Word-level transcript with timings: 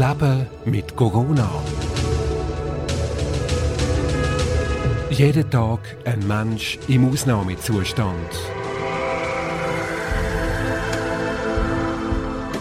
Leben 0.00 0.46
mit 0.64 0.96
Corona. 0.96 1.46
Jeden 5.10 5.50
Tag 5.50 5.80
ein 6.06 6.26
Mensch 6.26 6.78
im 6.88 7.12
Ausnahmezustand. 7.12 8.30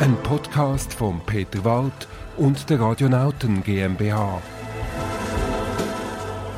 Ein 0.01 0.17
Podcast 0.23 0.93
von 0.93 1.21
Peter 1.25 1.63
Wald 1.63 2.09
und 2.35 2.69
der 2.69 2.81
Radionauten 2.81 3.63
GmbH. 3.63 4.41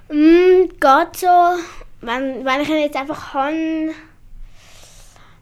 Mm, 0.08 0.68
geht 0.80 1.16
so. 1.16 1.26
Wenn, 2.00 2.44
wenn 2.44 2.60
ich 2.60 2.68
ihn 2.68 2.80
jetzt 2.80 2.96
einfach 2.96 3.32
kann, 3.32 3.90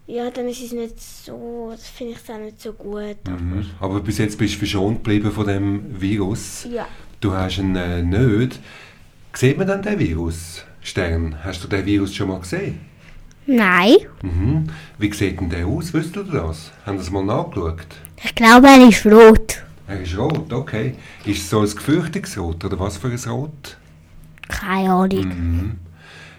ja, 0.07 0.31
dann 0.31 0.49
ist 0.49 0.63
es 0.63 0.73
nicht 0.73 1.01
so, 1.01 1.69
das 1.71 1.87
finde 1.89 2.15
ich 2.15 2.23
dann 2.27 2.45
nicht 2.45 2.61
so 2.61 2.73
gut. 2.73 3.17
Mhm. 3.29 3.65
Aber 3.81 4.01
bis 4.01 4.19
jetzt 4.19 4.37
bist 4.37 4.55
du 4.55 4.59
verschont 4.59 4.99
geblieben 4.99 5.31
von 5.31 5.47
dem 5.47 6.01
Virus. 6.01 6.67
Ja. 6.71 6.87
Du 7.21 7.33
hast 7.33 7.59
ihn 7.59 7.77
äh, 7.77 8.03
nicht. 8.03 8.59
Sieht 9.33 9.57
man 9.57 9.67
dann 9.67 9.83
den 9.83 9.99
Virus? 9.99 10.65
Stern, 10.81 11.37
hast 11.45 11.63
du 11.63 11.69
den 11.69 11.87
Virus 11.87 12.15
schon 12.15 12.29
mal 12.29 12.41
gesehen? 12.41 12.81
Nein. 13.47 13.97
Mhm. 14.23 14.67
Wie 14.99 15.13
sieht 15.13 15.41
denn 15.41 15.49
der 15.49 15.67
aus? 15.67 15.95
Wisst 15.95 16.17
ihr 16.17 16.25
das? 16.25 16.73
Haben 16.85 16.99
Sie 16.99 17.05
es 17.05 17.11
mal 17.11 17.25
nachgeschaut? 17.25 17.87
Ich 18.23 18.35
glaube, 18.35 18.69
er 18.69 18.89
ist 18.89 19.07
rot. 19.07 19.63
Er 19.89 20.01
ist 20.01 20.17
rot, 20.17 20.53
okay. 20.53 20.95
Ist 21.25 21.43
es 21.43 21.51
so 21.51 21.61
ein 21.61 21.67
gefürchtiges 21.67 22.39
Rot 22.39 22.65
oder 22.65 22.79
was 22.79 22.97
für 22.97 23.09
ein 23.09 23.19
Rot? 23.31 23.77
Keine 24.49 24.91
Ahnung. 24.93 25.25
Mhm. 25.25 25.79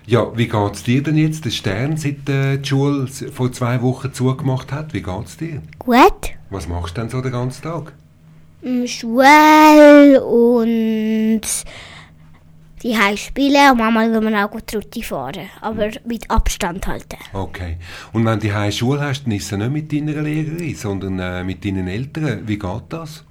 Ja, 0.05 0.35
wie 0.35 0.49
geht 0.49 0.73
es 0.73 0.83
dir 0.83 1.01
denn 1.01 1.15
jetzt, 1.15 1.45
der 1.45 1.51
Stern, 1.51 1.95
seit 1.95 2.27
äh, 2.27 2.57
die 2.57 2.67
Schule 2.67 3.07
vor 3.07 3.51
zwei 3.53 3.81
Wochen 3.81 4.13
zugemacht 4.13 4.73
hat? 4.73 4.93
Wie 4.93 5.01
geht 5.01 5.25
es 5.25 5.37
dir? 5.37 5.61
Gut. 5.79 6.31
Was 6.49 6.67
machst 6.67 6.97
du 6.97 7.01
denn 7.01 7.09
so 7.09 7.21
den 7.21 7.31
ganzen 7.31 7.61
Tag? 7.61 7.93
Mm, 8.61 8.85
Schule 8.85 10.21
und 10.25 11.41
die 12.83 12.97
Hause 12.97 13.17
spielen 13.17 13.71
und 13.71 13.77
manchmal 13.77 14.11
will 14.11 14.19
man 14.19 14.35
auch 14.35 14.51
gut 14.51 14.75
Route 14.75 15.03
fahren. 15.03 15.49
Aber 15.61 15.89
mit 16.05 16.29
Abstand 16.29 16.85
halten. 16.85 17.17
Okay. 17.31 17.77
Und 18.11 18.25
wenn 18.25 18.41
du 18.41 18.53
heim 18.53 18.73
Schule 18.73 18.99
hast, 18.99 19.23
dann 19.23 19.31
ist 19.31 19.49
es 19.53 19.57
nicht 19.57 19.71
mit 19.71 19.93
deiner 19.93 20.21
Lehrerin, 20.21 20.75
sondern 20.75 21.17
äh, 21.19 21.45
mit 21.45 21.63
deinen 21.63 21.87
Eltern. 21.87 22.41
Wie 22.45 22.59
geht 22.59 22.83
das? 22.89 23.23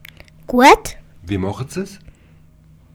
Gut. 0.47 0.97
Wie 1.23 1.37
machen 1.37 1.67
sie 1.69 1.83
es? 1.83 1.99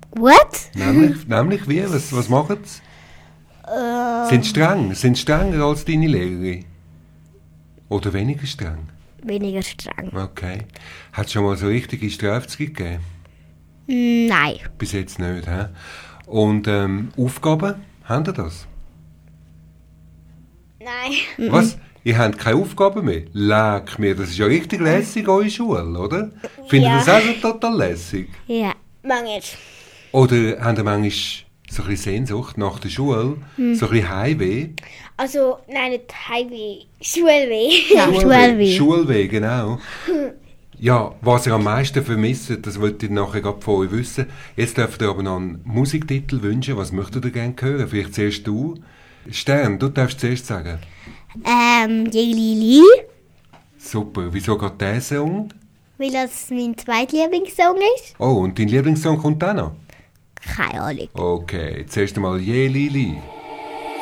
Gut. 0.10 0.34
Nämlich, 0.74 1.28
nämlich 1.28 1.70
wie? 1.70 1.84
Was, 1.84 2.12
was 2.12 2.28
machen 2.28 2.58
sie? 2.64 2.82
Äh, 3.68 4.30
Sind 4.30 4.44
sie 4.44 4.50
streng? 4.52 4.94
Sind 4.94 5.18
strenger 5.18 5.64
als 5.64 5.84
deine 5.86 6.08
Lehrerin? 6.08 6.66
Oder 7.90 8.14
weniger 8.14 8.46
streng? 8.46 8.90
weniger 9.24 9.62
streng. 9.62 10.16
Okay. 10.16 10.60
Hat 11.12 11.26
es 11.26 11.34
schon 11.34 11.44
mal 11.44 11.58
so 11.58 11.68
richtige 11.68 12.10
Strafe 12.10 12.48
gegeben? 12.66 13.00
Nein. 13.88 14.56
Bis 14.78 14.94
jetzt 14.94 15.20
nicht, 15.20 15.48
hä? 15.48 15.66
Und 16.28 16.68
ähm, 16.68 17.10
Aufgaben? 17.18 17.76
Habt 18.06 18.28
ihr 18.30 18.34
das? 18.34 18.68
Nein. 20.80 21.50
Was? 21.52 21.78
Ihr 22.04 22.18
habt 22.18 22.38
keine 22.38 22.58
Aufgaben 22.62 23.04
mehr? 23.06 23.24
Leck 23.34 24.00
mir, 24.00 24.16
das 24.16 24.30
ist 24.30 24.38
ja 24.38 24.46
richtig 24.46 24.80
lässig, 24.80 25.28
eure 25.28 25.50
Schule, 25.50 25.84
oder? 26.00 26.30
Findet 26.68 26.72
ihr 26.72 26.98
Ja. 26.98 26.98
das 27.04 27.10
auch 27.10 27.22
so 27.22 27.52
total 27.52 27.76
lässig? 27.78 28.30
Ja. 28.48 28.74
Manchmal. 29.04 29.42
Oder 30.14 30.62
habt 30.62 30.78
ihr 30.78 30.84
manchmal 30.86 31.47
so 31.70 31.84
ein 31.84 31.90
bisschen 31.90 32.26
Sehnsucht 32.26 32.58
nach 32.58 32.80
der 32.80 32.90
Schule? 32.90 33.38
So 33.58 33.62
ein 33.62 33.92
bisschen 33.92 34.10
Heimweh? 34.10 34.70
Also, 35.18 35.58
nein, 35.68 35.92
nicht 35.92 36.14
Highway. 36.30 36.86
Schulweh. 37.02 37.72
Ja, 37.94 38.06
Schulweh. 38.14 38.76
Schulweh, 38.76 39.28
genau. 39.28 39.80
Ja, 40.80 41.16
was 41.22 41.48
ihr 41.48 41.54
am 41.54 41.64
meisten 41.64 42.06
vermisst, 42.06 42.52
das 42.62 42.80
wollt 42.80 43.02
ihr 43.02 43.10
nachher 43.10 43.42
gerade 43.42 43.62
von 43.62 43.86
euch 43.88 43.92
wissen. 43.92 44.28
Jetzt 44.56 44.78
dürft 44.78 45.02
ihr 45.02 45.10
aber 45.10 45.24
noch 45.24 45.38
einen 45.38 45.60
Musiktitel 45.66 46.42
wünschen. 46.44 46.78
Was 46.78 46.92
möchtet 46.92 47.26
ihr 47.26 47.32
gerne 47.32 47.56
hören? 47.60 47.88
Vielleicht 47.88 48.14
zuerst 48.14 48.46
du. 48.46 48.76
Stern, 49.32 49.80
du 49.80 49.90
darfst 49.90 50.20
zuerst 50.20 50.46
sagen. 50.46 50.78
Ähm, 51.46 52.06
Jelili. 52.12 52.84
Super. 53.78 54.28
Wieso 54.32 54.58
geht 54.58 54.80
der 54.80 55.02
Song? 55.02 55.50
Weil 55.98 56.12
das 56.12 56.50
mein 56.52 56.78
zweitlieblingssong 56.78 57.78
ist. 57.96 58.16
Oh, 58.20 58.44
und 58.44 58.60
dein 58.60 58.68
Lieblingssong 58.68 59.18
kommt 59.18 59.44
auch 59.44 59.54
noch? 59.54 59.72
Okay, 61.14 61.86
zuerst 61.90 62.16
einmal 62.18 62.40
Je 62.40 62.68
Lili. 62.68 63.22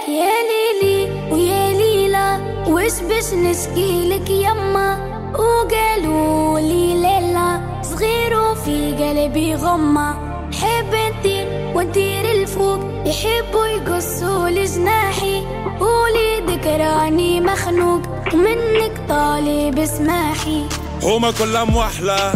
يا 0.08 0.36
ليلي 0.50 1.00
ويا 1.32 1.74
ليلى 1.74 2.28
وش 2.68 3.00
باش 3.10 3.34
نشكيلك 3.34 4.30
يما 4.30 4.90
وقالوا 5.34 6.60
لي 6.60 6.94
ليلى 6.94 7.82
صغير 7.82 8.40
وفي 8.40 8.96
قلبي 8.96 9.56
غمة 9.56 10.10
حب 10.54 10.94
نطير 10.94 11.72
وندير 11.76 12.32
الفوق. 12.32 12.80
يحبوا 13.06 13.66
يقصوا 13.66 14.50
لجناحي 14.50 15.44
وليدك 15.82 16.68
راني 16.68 17.42
مخنوق. 17.42 18.02
ومنك 18.34 18.96
طالب 19.10 19.80
اسماحي 19.80 20.66
هما 21.04 21.32
كلها 21.32 21.64
موحلة 21.64 22.34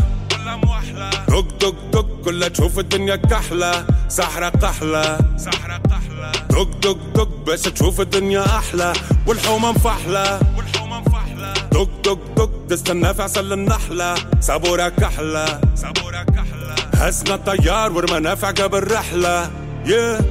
دق 1.30 1.48
دق 1.60 1.76
دق 1.94 2.08
كلها 2.26 2.48
تشوف 2.48 2.80
الدنيا 2.80 3.16
كحلة 3.16 3.86
سحرة 4.10 4.50
قحلة 4.50 5.18
سحرة 5.38 5.82
قحلة 5.92 6.32
دق 6.50 6.70
دق 6.82 6.98
دق 7.16 7.30
باش 7.46 7.62
تشوف 7.62 8.02
الدنيا 8.02 8.46
أحلى. 8.46 8.94
والحومة 9.28 9.72
مفحلة. 9.72 10.40
والحومة 10.58 11.00
مفحلة. 11.00 11.54
دق 11.72 11.90
دق 12.04 12.20
دق 12.38 12.52
تستنى 12.70 13.14
في 13.14 13.22
عسل 13.22 13.54
النحلة. 13.54 14.16
صبورة 14.40 14.90
كحلة. 14.90 15.62
صبورة 15.76 16.24
كحلة. 16.24 16.76
هزنا 16.94 17.36
الطيار 17.36 17.92
والمنافع 17.92 18.52
قبل 18.52 18.92
رحلة. 18.92 19.52
Yeah. 19.86 20.24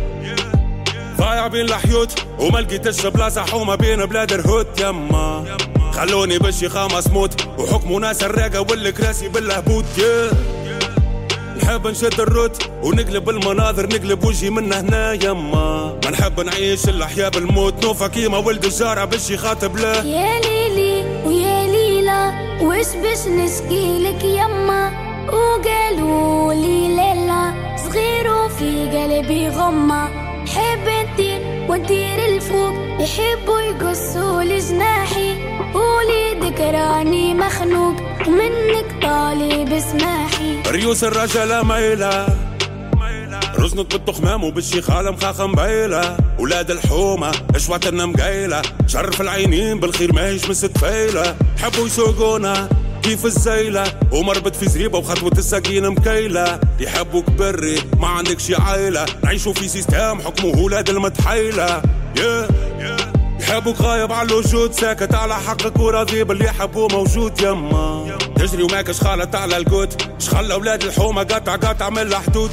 ضايع 1.18 1.46
بين 1.46 1.66
الحيوت 1.66 2.24
وما 2.38 2.58
لقيتش 2.58 3.06
بلاصة 3.06 3.44
حومة 3.44 3.74
بين 3.74 4.06
بلاد 4.06 4.32
الهوت. 4.32 4.80
يما. 4.80 5.56
خلوني 5.92 6.38
بشي 6.38 6.68
خامس 6.68 7.06
موت. 7.06 7.46
وحكموا 7.58 8.00
ناس 8.00 8.22
الراقة 8.22 8.60
والكراسي 8.60 9.28
بالهبوط 9.28 9.84
yeah. 9.96 10.57
نحب 11.68 11.86
نشد 11.86 12.20
الروت 12.20 12.70
ونقلب 12.82 13.28
المناظر 13.30 13.86
نقلب 13.86 14.24
وجهي 14.24 14.50
من 14.50 14.72
هنا 14.72 15.12
يما. 15.12 15.98
ما 16.04 16.10
نحب 16.10 16.40
نعيش 16.40 16.88
الأحياء 16.88 17.30
بالموت 17.30 17.84
نوفا 17.84 18.06
كيما 18.06 18.38
ولد 18.38 18.64
الجارة 18.64 19.04
باش 19.04 19.30
يخاطب 19.30 19.76
له. 19.76 20.04
يا 20.04 20.40
ليلي 20.40 21.04
ويا 21.26 21.66
ليلى 21.66 22.32
وش 22.62 22.86
باش 23.02 23.26
نشكيلك 23.26 24.24
يما؟ 24.24 24.92
وقالوا 25.32 26.54
لي 26.54 26.88
ليلى 26.88 27.52
صغير 27.76 28.34
وفي 28.34 28.88
قلبي 28.96 29.48
غمة. 29.48 30.08
حب 30.46 30.88
نطير 30.88 31.66
ونطير 31.68 32.24
الفوق 32.28 32.74
يحبوا 33.00 33.60
يقصوا 33.60 34.42
لجناحي. 34.42 35.34
وليدك 35.74 36.60
راني 36.60 37.34
مخنوق 37.34 37.94
ومنك 38.28 39.02
طالب 39.02 39.72
اسماحي 39.72 40.47
ريوس 40.68 41.04
الرجالة 41.04 41.62
مايلة 41.62 42.26
رزنك 43.58 43.92
بالتخمام 43.92 44.44
وبالشيخالة 44.44 45.10
مخاخة 45.10 45.46
مبيلة. 45.46 46.16
ولاد 46.38 46.70
الحومة 46.70 47.32
اشواتنا 47.54 48.06
مقايلة 48.06 48.62
شرف 48.86 49.20
العينين 49.20 49.80
بالخير 49.80 50.12
ماهيش 50.12 50.50
مستفايلة 50.50 51.36
حبوا 51.62 51.86
يسوقونا 51.86 52.68
كيف 53.02 53.26
الزيلة 53.26 53.84
ومربط 54.12 54.56
في 54.56 54.68
زريبة 54.68 54.98
وخطوة 54.98 55.32
السكين 55.38 55.90
مكيلة. 55.90 56.60
يحبوك 56.80 57.30
بري 57.30 57.78
ما 57.98 58.06
عندكش 58.06 58.52
عيلة. 58.60 59.06
نعيشوا 59.24 59.52
في 59.52 59.68
سيستم 59.68 60.20
حكمه 60.20 60.62
ولاد 60.62 60.88
المتحيلة. 60.90 61.82
Yeah. 62.16 62.52
يحبوك 63.40 63.80
غايب 63.80 64.12
على 64.12 64.28
الوجود 64.28 64.72
ساكت 64.72 65.14
على 65.14 65.34
حقك 65.34 65.78
وراضي 65.78 66.24
باللي 66.24 66.52
حبوه 66.52 66.88
موجود 66.88 67.40
يما. 67.40 68.17
تجري 68.38 68.62
وماكش 68.62 69.00
خالط 69.00 69.36
على 69.36 69.56
القوت 69.56 70.02
شخلى 70.18 70.54
أولاد 70.54 70.82
الحومة 70.82 71.22
قطع 71.22 71.56
قطع 71.56 71.90
من 71.90 71.98
الحدود. 71.98 72.50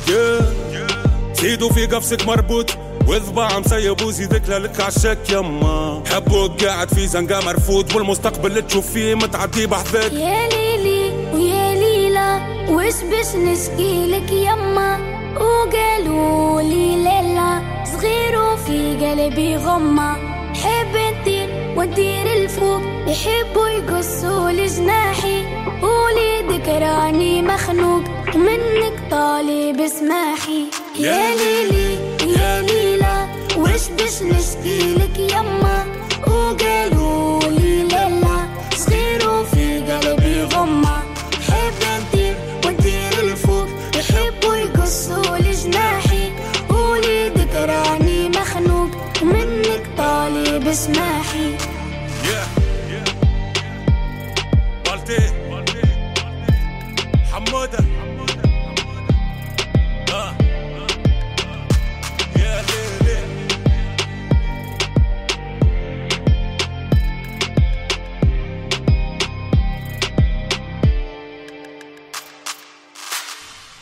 زيدوا 1.33 1.69
في 1.69 1.85
قفصك 1.85 2.27
مربوط. 2.27 2.77
وذباع 3.07 3.59
مسيب 3.59 4.01
وزيدك 4.01 4.49
لك 4.49 4.81
عالشك 4.81 5.17
يما. 5.29 6.03
حبوك 6.13 6.63
قاعد 6.63 6.93
في 6.93 7.07
زنقة 7.07 7.45
مرفوض. 7.45 7.95
والمستقبل 7.95 8.49
اللي 8.49 8.61
تشوف 8.61 8.91
فيه 8.91 9.15
متعدي 9.15 9.67
بحذاك. 9.67 10.13
يا 10.13 10.49
ليلي 10.49 11.11
ويا 11.33 11.75
ليلى 11.75 12.41
وش 12.69 12.93
باش 13.11 13.35
نشكيلك 13.35 14.31
يما؟ 14.31 14.99
وقالوا 15.35 16.61
لي 16.61 16.95
ليلى 16.95 17.61
صغير 17.85 18.41
وفي 18.41 19.05
قلبي 19.05 19.57
غمة. 19.57 20.15
حب 20.53 20.95
نطير 20.95 21.73
ونطير 21.77 22.33
الفوق 22.33 22.81
يحبوا 23.07 23.67
يقصوا 23.67 24.51
لجناحي. 24.51 25.44
وليدك 25.67 26.67
راني 26.67 27.41
مخنوق 27.41 28.03
ومنك 28.35 28.94
طالب 29.12 29.79
اسماحي. 29.81 30.65
يا 31.00 31.35
ليلي 31.35 31.94
يا 32.38 32.62
ليلى 32.62 33.27
وش 33.57 33.88
باش 33.97 34.21
نشكيلك 34.21 35.19
يما؟ 35.19 35.85
وقالوا 36.27 37.04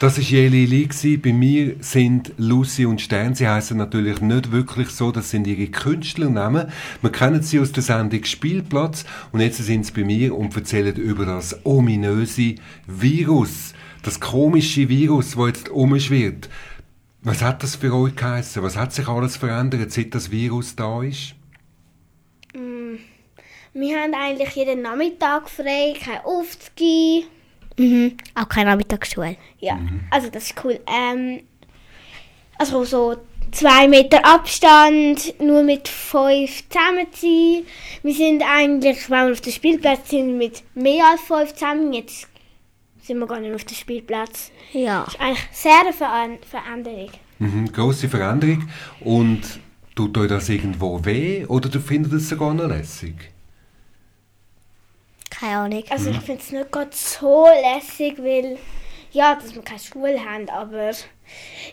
Das 0.03 0.17
war 0.17 0.23
Jeli 0.25 0.65
Lee. 0.65 1.15
Bei 1.15 1.31
mir 1.31 1.77
sind 1.79 2.33
Lucy 2.35 2.85
und 2.85 3.00
Stern. 3.00 3.35
Sie 3.35 3.47
heißen 3.47 3.77
natürlich 3.77 4.19
nicht 4.19 4.51
wirklich 4.51 4.89
so, 4.89 5.13
das 5.13 5.29
sind 5.29 5.47
ihre 5.47 5.67
Künstlernamen. 5.67 6.69
Wir 7.01 7.09
kennen 7.09 7.41
sie 7.41 7.61
aus 7.61 7.71
der 7.71 7.83
Sendung 7.83 8.21
Spielplatz 8.25 9.05
und 9.31 9.39
jetzt 9.39 9.59
sind 9.59 9.85
sie 9.85 9.94
bei 9.94 10.03
mir 10.03 10.35
und 10.35 10.57
erzählen 10.57 10.94
über 10.97 11.25
das 11.25 11.65
ominöse 11.65 12.55
Virus. 12.85 13.73
Das 14.01 14.19
komische 14.19 14.89
Virus, 14.89 15.38
das 15.38 15.47
jetzt 15.47 15.69
umschwirrt. 15.69 16.49
Was 17.21 17.41
hat 17.41 17.63
das 17.63 17.77
für 17.77 17.95
euch 17.95 18.17
geheißen? 18.17 18.61
Was 18.61 18.75
hat 18.75 18.91
sich 18.91 19.07
alles 19.07 19.38
verändert, 19.38 19.89
seit 19.94 20.13
das 20.13 20.31
Virus 20.31 20.75
da 20.75 21.01
ist? 21.01 21.33
Wir 23.73 24.01
haben 24.01 24.13
eigentlich 24.13 24.49
jeden 24.49 24.81
Nachmittag 24.81 25.49
frei, 25.49 25.94
kein 25.97 26.25
Aufzugehen. 26.25 27.23
Mhm. 27.77 28.17
Auch 28.35 28.49
keine 28.49 28.69
Nachmittagsschule. 28.71 29.37
Ja, 29.59 29.79
also 30.11 30.29
das 30.29 30.45
ist 30.45 30.63
cool. 30.63 30.79
Ähm, 30.87 31.41
also 32.57 32.83
so 32.83 33.15
zwei 33.51 33.87
Meter 33.87 34.25
Abstand, 34.25 35.39
nur 35.39 35.63
mit 35.63 35.87
fünf 35.87 36.63
zusammen 36.69 37.07
sein. 37.13 37.65
Wir 38.03 38.13
sind 38.13 38.43
eigentlich, 38.43 39.09
wenn 39.09 39.27
wir 39.27 39.33
auf 39.33 39.41
dem 39.41 39.53
Spielplatz 39.53 40.09
sind, 40.09 40.37
mit 40.37 40.63
mehr 40.75 41.05
als 41.11 41.21
fünf 41.21 41.53
zusammen. 41.53 41.93
Jetzt 41.93 42.27
sind 43.01 43.19
wir 43.19 43.27
gar 43.27 43.39
nicht 43.39 43.53
auf 43.53 43.63
dem 43.63 43.75
Spielplatz. 43.75 44.51
Ja. 44.73 45.03
Das 45.05 45.13
ist 45.13 45.21
eigentlich 45.21 45.47
sehr 45.51 45.79
eine 45.81 45.93
Veran 45.93 46.37
Veränderung. 46.49 47.11
Mhm, 47.39 47.71
grosse 47.71 48.09
Veränderung. 48.09 48.69
Und 49.01 49.41
tut 49.95 50.17
euch 50.17 50.29
das 50.29 50.49
irgendwo 50.49 51.03
weh 51.05 51.45
oder 51.45 51.69
du 51.69 51.79
findet 51.79 52.13
es 52.13 52.29
sogar 52.29 52.53
noch 52.53 52.67
lässig? 52.67 53.32
Keine 55.44 55.57
Ahnung. 55.57 55.84
Also 55.90 56.10
ich 56.10 56.19
finde 56.19 56.42
es 56.42 56.51
nicht 56.51 56.72
gerade 56.72 56.90
so 56.94 57.45
lässig, 57.48 58.18
weil 58.19 58.57
ja, 59.12 59.36
dass 59.36 59.54
wir 59.54 59.62
keine 59.62 59.80
Schule 59.80 60.18
haben, 60.24 60.48
aber 60.50 60.90
es 60.90 61.06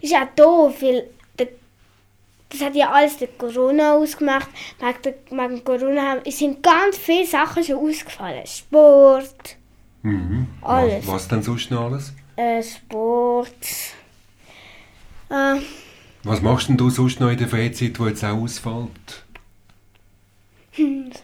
ist 0.01 0.15
auch 0.15 0.27
doof, 0.35 0.83
weil 0.83 1.09
das 1.37 2.61
hat 2.63 2.75
ja 2.75 2.91
alles 2.91 3.17
der 3.17 3.29
Corona 3.29 3.95
ausgemacht. 3.95 4.49
Wegen, 4.81 5.03
der, 5.05 5.15
wegen 5.31 5.65
Corona 5.65 6.03
haben, 6.03 6.21
es 6.25 6.39
sind 6.39 6.61
ganz 6.65 6.99
viele 6.99 7.25
Sachen 7.25 7.63
schon 7.63 7.77
ausgefallen. 7.77 8.45
Sport, 8.47 9.57
Mhm. 10.03 10.47
Alles. 10.63 11.07
Was, 11.07 11.15
was 11.15 11.29
denn 11.29 11.43
sonst 11.43 11.71
noch 11.71 11.85
alles? 11.85 12.13
äh, 12.35 12.63
Sport. 12.63 13.55
Äh, 15.29 15.57
Was 16.25 16.41
machst 16.41 16.71
denn 16.71 16.77
du 16.79 16.89
sonst 16.91 17.21
noch 17.21 17.31
in 17.31 17.37
der 17.39 17.49
Freizeit, 17.49 17.99
die 17.99 18.03
jetzt 18.05 18.25
auch 18.25 18.37
ausfällt? 18.39 19.25
Nicht. 20.81 21.23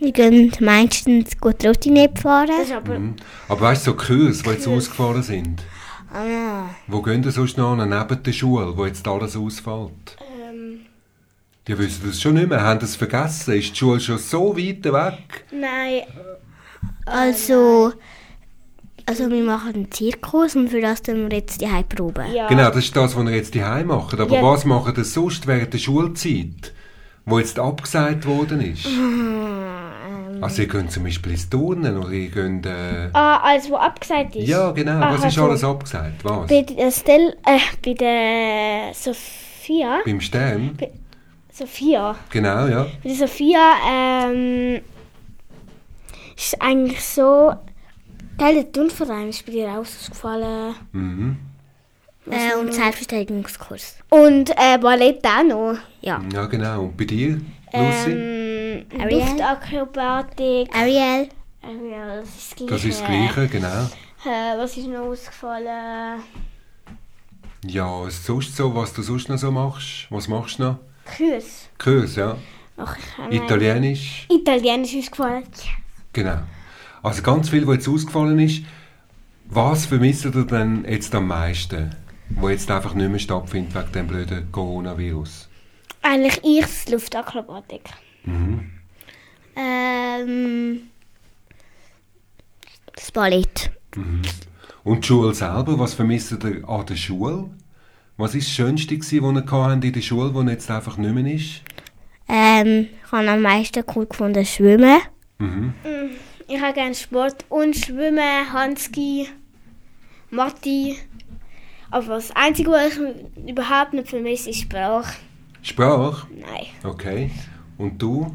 Wir 0.00 0.12
gehen 0.12 0.52
meistens 0.60 1.38
gut 1.40 1.64
Routine 1.64 2.10
fahren. 2.20 2.48
das 2.48 2.68
ist 2.68 2.72
aber 2.72 2.98
Mhm. 2.98 3.16
Aber 3.48 3.60
weißt 3.62 3.86
du, 3.86 3.90
so 3.92 3.96
Kurse, 3.96 4.42
die 4.42 4.50
jetzt 4.50 4.68
ausgefallen 4.68 5.22
sind, 5.22 5.62
Ah. 6.12 6.64
wo 6.88 7.02
gehen 7.02 7.22
ihr 7.22 7.30
sonst 7.30 7.56
noch 7.56 7.76
hin, 7.76 7.88
neben 7.88 8.22
der 8.22 8.32
Schule, 8.32 8.76
wo 8.76 8.84
jetzt 8.86 9.06
alles 9.06 9.36
ausfällt? 9.36 10.16
ähm, 10.48 10.80
Die 11.68 11.78
wissen 11.78 12.02
das 12.06 12.20
schon 12.20 12.34
nicht 12.34 12.48
mehr, 12.48 12.62
haben 12.62 12.80
das 12.80 12.96
vergessen. 12.96 13.54
Ist 13.54 13.70
die 13.72 13.76
Schule 13.76 14.00
schon 14.00 14.18
so 14.18 14.56
weit 14.56 14.84
weg? 14.84 15.44
nein, 15.52 16.02
Also, 17.06 17.92
also 19.06 19.30
wir 19.30 19.42
machen 19.42 19.74
einen 19.74 19.90
Zirkus 19.92 20.56
und 20.56 20.68
für 20.68 20.80
das 20.80 21.02
tun 21.02 21.28
wir 21.30 21.38
jetzt 21.38 21.60
die 21.60 21.66
Probe. 21.88 22.24
ja. 22.32 22.48
Genau, 22.48 22.68
das 22.68 22.78
ist 22.84 22.96
das, 22.96 23.16
was 23.16 23.24
ihr 23.24 23.36
jetzt 23.36 23.54
daheim 23.54 23.88
macht. 23.88 24.18
Aber 24.18 24.34
Ja. 24.36 24.42
was 24.42 24.64
macht 24.64 24.96
ihr 24.98 25.04
sonst 25.04 25.46
während 25.46 25.72
der 25.72 25.78
Schulzeit, 25.78 26.72
wo 27.30 27.38
jetzt 27.38 27.58
abgesagt 27.58 28.26
worden 28.26 28.60
ist? 28.60 28.86
Also 30.40 30.62
ihr 30.62 30.68
könnt 30.68 30.90
zum 30.90 31.04
Beispiel 31.04 31.32
ins 31.32 31.48
Turnen 31.50 31.96
oder 31.98 32.10
ihr 32.12 32.30
könnt... 32.30 32.64
Äh, 32.66 33.10
Ah, 33.12 33.38
alles, 33.38 33.70
was 33.70 33.80
abgesagt 33.80 34.36
ist. 34.36 34.48
ja, 34.48 34.70
genau. 34.72 34.98
Was 35.00 35.20
Aha, 35.20 35.28
ist 35.28 35.34
so. 35.34 35.44
alles 35.44 35.64
abgesagt? 35.64 36.24
Was? 36.24 36.46
Bei 36.48 36.62
der 36.62 36.90
Stell, 36.90 37.36
äh, 37.44 37.58
bei 37.84 37.92
der 37.94 38.94
Sophia, 38.94 39.98
Beim 40.04 40.20
Stern? 40.20 40.78
Sophia, 41.52 42.14
Genau, 42.30 42.66
ja. 42.68 42.84
bei 43.02 43.08
der 43.10 43.14
Sophia, 43.16 43.72
ähm, 43.86 44.80
ist 46.36 46.60
eigentlich 46.62 47.04
so, 47.04 47.52
Teil 48.38 48.54
der 48.54 48.72
Turnverein 48.72 49.28
ist 49.28 49.44
bei 49.44 49.52
dir 49.52 49.72
ausgefallen. 49.78 50.74
Mhm. 50.92 51.36
Äh, 52.28 52.54
und 52.58 52.72
Selbstverteidigungskurs. 52.72 53.96
Und 54.10 54.50
äh, 54.50 54.78
Ballett 54.78 55.24
auch 55.26 55.42
noch. 55.42 55.78
Ja. 56.00 56.22
Ja, 56.32 56.46
genau. 56.46 56.82
Und 56.82 56.96
bei 56.96 57.04
dir, 57.04 57.40
Lucy? 57.72 58.10
Ähm, 58.10 58.86
Ariel? 59.00 59.18
Luftakrobatik. 59.20 60.74
Ariel, 60.74 61.28
ja, 61.90 62.16
das 62.16 62.28
ist 62.28 62.50
das 62.52 62.56
Gleiche. 62.56 62.72
das 62.72 62.84
ist 62.84 63.00
das 63.00 63.06
Gleiche, 63.08 63.48
genau. 63.48 63.88
Äh, 64.24 64.58
was 64.58 64.76
ist 64.76 64.86
noch 64.86 65.00
ausgefallen? 65.00 66.20
Ja, 67.66 67.86
was 68.04 68.24
sonst 68.24 68.56
so, 68.56 68.74
was 68.74 68.92
du 68.92 69.02
sonst 69.02 69.28
noch 69.28 69.38
so 69.38 69.50
machst? 69.50 70.06
Was 70.10 70.28
machst 70.28 70.58
du 70.58 70.64
noch? 70.64 70.76
Kurs. 71.16 71.68
Kurs, 71.78 72.16
ja. 72.16 72.36
Ach, 72.76 72.96
Italienisch, 73.30 74.26
Italienisch 74.30 74.94
ist 74.94 75.10
gefallen. 75.10 75.44
genau. 76.12 76.38
Also 77.02 77.22
ganz 77.22 77.48
viel, 77.50 77.66
was 77.66 77.76
jetzt 77.76 77.88
ausgefallen 77.88 78.38
ist. 78.38 78.62
Was 79.46 79.84
vermisst 79.86 80.24
ihr 80.24 80.30
denn 80.30 80.84
jetzt 80.88 81.14
am 81.14 81.26
meisten, 81.26 81.94
wo 82.36 82.48
jetzt 82.48 82.70
einfach 82.70 82.94
nicht 82.94 83.10
mehr 83.10 83.18
stattfindet 83.18 83.74
wegen 83.74 83.92
dem 83.92 84.06
blöden 84.06 84.52
Coronavirus? 84.52 85.48
Eigentlich 86.02 86.40
ich 86.42 86.62
das 86.62 86.88
Luftakrobatik. 86.88 87.82
Ähm, 89.56 90.80
das 92.94 93.12
Ballett. 93.12 93.70
Und 94.84 95.04
die 95.04 95.06
Schule 95.06 95.34
selber, 95.34 95.78
was 95.78 95.94
vermisst 95.94 96.32
ihr 96.32 96.68
an 96.68 96.86
der 96.86 96.96
Schule? 96.96 97.50
Was 98.16 98.34
ist 98.34 98.48
das 98.48 98.54
Schönste, 98.54 98.98
was 98.98 99.12
ihr 99.12 99.72
in 99.72 99.92
der 99.92 100.00
Schule, 100.00 100.34
was 100.34 100.50
jetzt 100.50 100.70
einfach 100.70 100.96
nicht 100.96 101.14
mehr 101.14 101.34
ist? 101.34 101.62
Ähm, 102.28 102.88
ich 103.04 103.12
habe 103.12 103.28
am 103.28 103.42
meisten 103.42 103.84
cool 103.94 104.06
gefunden 104.06 104.44
Schwimmen. 104.46 105.00
Ich 106.46 106.60
habe 106.60 106.72
gerne 106.74 106.94
Sport 106.94 107.44
und 107.48 107.76
Schwimmen, 107.76 108.52
Handski, 108.52 109.28
Mathe. 110.30 110.96
Aber 111.90 112.06
das 112.06 112.30
Einzige, 112.32 112.70
was 112.70 112.92
ich 112.96 113.48
überhaupt 113.48 113.92
nicht 113.92 114.08
vermisse, 114.08 114.50
ist 114.50 114.60
Sprache. 114.60 115.14
Sprache? 115.62 116.26
Nein. 116.34 116.66
Okay. 116.84 117.30
Und 117.78 118.00
du? 118.00 118.30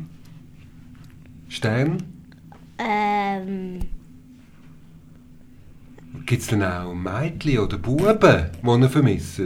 Stern? 1.47 2.03
Ähm, 2.77 3.79
Gibt 6.25 6.41
es 6.41 6.47
denn 6.47 6.63
auch 6.63 6.93
Mädchen 6.93 7.59
oder 7.59 7.77
Buben, 7.77 8.49
die 8.61 8.81
ihr 8.81 8.89
vermisst? 8.89 9.39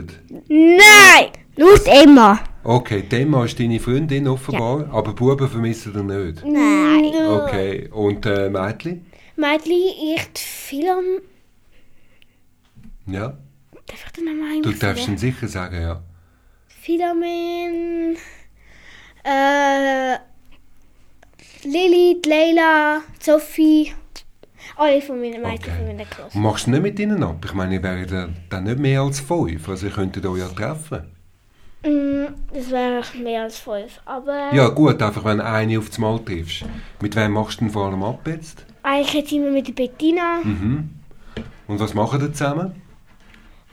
Nein! 0.47 1.31
Lust 1.55 1.87
immer. 1.87 2.39
Okay, 2.63 3.03
Emma 3.09 3.43
ist 3.43 3.59
deine 3.59 3.79
Freundin 3.79 4.27
offenbar, 4.27 4.89
aber 4.91 5.13
Buben 5.13 5.47
vermissen 5.47 5.93
ihr 5.93 6.03
nicht. 6.03 6.45
Nein. 6.45 7.11
Okay, 7.27 7.89
und 7.91 8.25
äh, 8.25 8.49
Mädchen? 8.49 9.05
Mädchen, 9.35 9.73
ich 9.73 10.27
die 10.33 10.41
Film. 10.41 11.21
Ja, 13.07 13.37
Darf 13.89 14.05
ich 14.05 14.11
den 14.13 14.25
Namen 14.25 14.39
du 14.39 14.69
eigentlich 14.69 14.79
darfst 14.79 15.01
sagen? 15.03 15.13
ihn 15.13 15.17
sicher 15.17 15.47
sagen, 15.47 15.81
ja. 15.81 16.01
Philomen. 16.81 18.15
Äh. 19.23 20.17
Lili, 21.63 22.21
Leila, 22.25 23.01
Sophie. 23.19 23.93
Alle 24.77 25.01
von 25.01 25.19
meinen 25.19 25.41
Mädchen 25.41 25.73
von 25.75 25.87
meiner 25.87 26.05
Klasse. 26.05 26.37
Und 26.37 26.41
machst 26.43 26.67
du 26.67 26.71
nicht 26.71 26.81
mit 26.83 26.99
ihnen 26.99 27.21
ab? 27.23 27.43
Ich 27.43 27.53
meine, 27.53 27.75
ihr 27.75 27.83
wären 27.83 28.35
dann- 28.49 28.63
nicht 28.63 28.79
mehr 28.79 29.01
als 29.01 29.19
fünf, 29.19 29.67
also 29.67 29.87
ihr 29.87 29.91
könntet 29.91 30.25
euch 30.25 30.39
ja 30.39 30.47
treffen. 30.47 31.11
Mm, 31.83 32.27
Das 32.53 32.69
wäre 32.71 33.03
mehr 33.21 33.43
als 33.43 33.59
fünf. 33.59 33.99
Aber 34.05 34.53
Ja 34.53 34.69
gut, 34.69 35.01
einfach 35.01 35.23
wenn 35.25 35.37
du 35.39 35.45
eine 35.45 35.79
aufs 35.79 35.97
Mal 35.97 36.19
triffst. 36.19 36.63
Mit 37.01 37.15
wem 37.15 37.31
machst 37.33 37.59
du 37.59 37.65
denn 37.65 37.73
vor 37.73 37.87
allem 37.87 38.03
ab 38.03 38.25
jetzt? 38.27 38.65
eigentlich 38.83 39.13
jetzt 39.13 39.31
immer 39.33 39.51
mit 39.51 39.67
der 39.67 39.73
Bettina. 39.73 40.39
Mhm. 40.43 40.89
Und 41.67 41.79
was 41.79 41.93
machen 41.93 42.21
ihr 42.21 42.31
zusammen? 42.33 42.81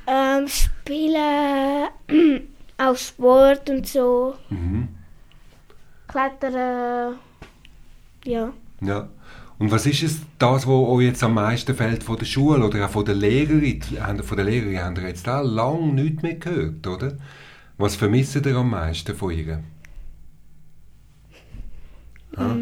Ähm, 0.06 0.46
spielen 0.48 1.88
auch 2.78 2.96
Sport 2.96 3.70
und 3.70 3.86
so. 3.86 4.34
Mhm. 4.50 4.88
Klettern. 6.06 7.16
Ja. 8.24 8.52
Ja. 8.80 9.08
Und 9.58 9.70
was 9.70 9.86
ist 9.86 10.02
es, 10.02 10.20
das, 10.38 10.66
was 10.66 10.68
euch 10.68 11.06
jetzt 11.06 11.24
am 11.24 11.34
meisten 11.34 11.74
fällt 11.74 12.02
von 12.02 12.18
der 12.18 12.26
Schule 12.26 12.64
oder 12.64 12.84
auch 12.84 12.90
von 12.90 13.04
der 13.04 13.14
Lehrerin? 13.14 13.80
Von 14.22 14.36
der 14.36 14.44
Lehrerin 14.44 14.82
habt 14.82 14.98
ihr 14.98 15.08
jetzt 15.08 15.28
auch 15.28 15.42
lange 15.42 15.94
nichts 15.94 16.22
mehr 16.22 16.34
gehört, 16.34 16.86
oder? 16.86 17.16
Was 17.78 17.96
vermisst 17.96 18.36
ihr 18.36 18.56
am 18.56 18.70
meisten 18.70 19.14
von 19.14 19.30
ihr? 19.30 19.62
Ja? 22.36 22.56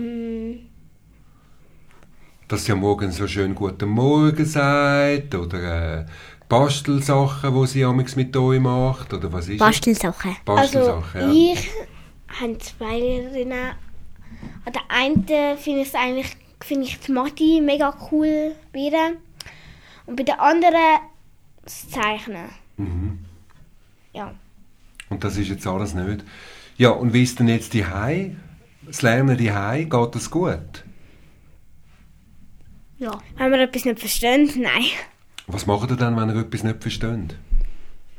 Dass 2.46 2.64
sie 2.64 2.72
am 2.72 2.80
Morgen 2.80 3.10
so 3.10 3.26
schön 3.26 3.54
«Guten 3.54 3.88
Morgen» 3.88 4.44
sagt 4.44 5.34
oder 5.34 6.00
äh, 6.00 6.06
Bastelsachen, 6.58 7.54
die 7.54 7.66
sie 7.66 7.84
amigs 7.84 8.16
mit 8.16 8.36
euch 8.36 8.60
macht, 8.60 9.12
oder 9.12 9.32
was 9.32 9.46
ist 9.46 9.54
es? 9.54 9.58
Bastelsachen. 9.58 10.36
Also, 10.46 10.78
Bastelsachen, 10.78 11.20
ja. 11.20 11.52
ich 11.52 11.70
habe 12.40 12.58
zwei 12.58 12.98
Lehrerinnen. 12.98 13.72
An 14.64 14.72
der 14.72 14.82
einen 14.88 15.58
finde 15.58 15.82
ich 15.82 15.88
es 15.88 15.94
eigentlich 15.94 16.36
finde 16.64 16.86
ich 16.86 16.98
die 17.00 17.12
Mathe 17.12 17.60
mega 17.60 17.94
cool 18.10 18.54
bei 18.72 18.80
ihr. 18.80 19.16
Und 20.06 20.16
bei 20.16 20.22
der 20.22 20.40
anderen 20.40 21.00
das 21.62 21.88
Zeichnen. 21.88 22.48
Mhm. 22.76 23.18
Ja. 24.12 24.34
Und 25.10 25.24
das 25.24 25.36
ist 25.36 25.48
jetzt 25.48 25.66
alles 25.66 25.94
nicht. 25.94 26.24
Ja, 26.76 26.90
und 26.90 27.12
wie 27.12 27.22
ist 27.22 27.38
denn 27.38 27.48
jetzt 27.48 27.74
die 27.74 27.84
Das 28.86 29.02
Lernen 29.02 29.36
die 29.36 29.50
geht 29.50 30.14
das 30.14 30.30
gut? 30.30 30.84
Ja. 32.98 33.18
Wenn 33.36 33.50
wir 33.50 33.60
etwas 33.60 33.84
nicht 33.84 34.00
verstehen, 34.00 34.50
nein. 34.56 34.84
Was 35.46 35.66
macht 35.66 35.90
ihr 35.90 35.96
dann, 35.96 36.16
wenn 36.16 36.30
ihr 36.30 36.40
etwas 36.40 36.64
nicht 36.64 36.82
versteht? 36.82 37.36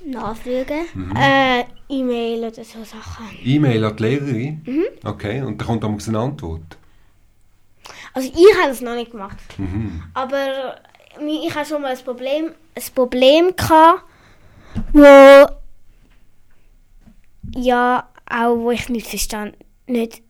Nachfragen. 0.06 0.86
Mhm. 0.94 1.16
Äh, 1.16 1.66
E-Mail 1.90 2.40
oder 2.40 2.64
so 2.64 2.84
Sachen. 2.84 3.26
E-Mail 3.44 3.84
an 3.84 3.96
die 3.96 4.04
Lehrerin? 4.04 4.86
Okay, 5.04 5.42
und 5.42 5.60
da 5.60 5.66
kommt 5.66 5.84
dann 5.84 6.00
eine 6.00 6.20
Antwort. 6.20 6.78
Also 8.14 8.30
ich 8.30 8.58
habe 8.58 8.70
das 8.70 8.82
noch 8.82 8.96
nicht 8.96 9.12
gemacht. 9.12 9.38
Mhm. 9.58 10.04
Aber 10.14 10.78
ich 11.20 11.56
habe 11.56 11.66
schon 11.66 11.82
mal 11.82 11.92
ein 11.92 12.04
Problem, 12.04 12.52
ein 12.76 12.84
Problem 12.94 13.56
gehabt, 13.56 14.04
wo 14.94 15.48
ja 17.60 18.08
auch 18.30 18.58
wo 18.58 18.72
ich 18.72 18.90
nicht 18.90 19.08
verstand, 19.08 19.56
nicht 19.88 20.22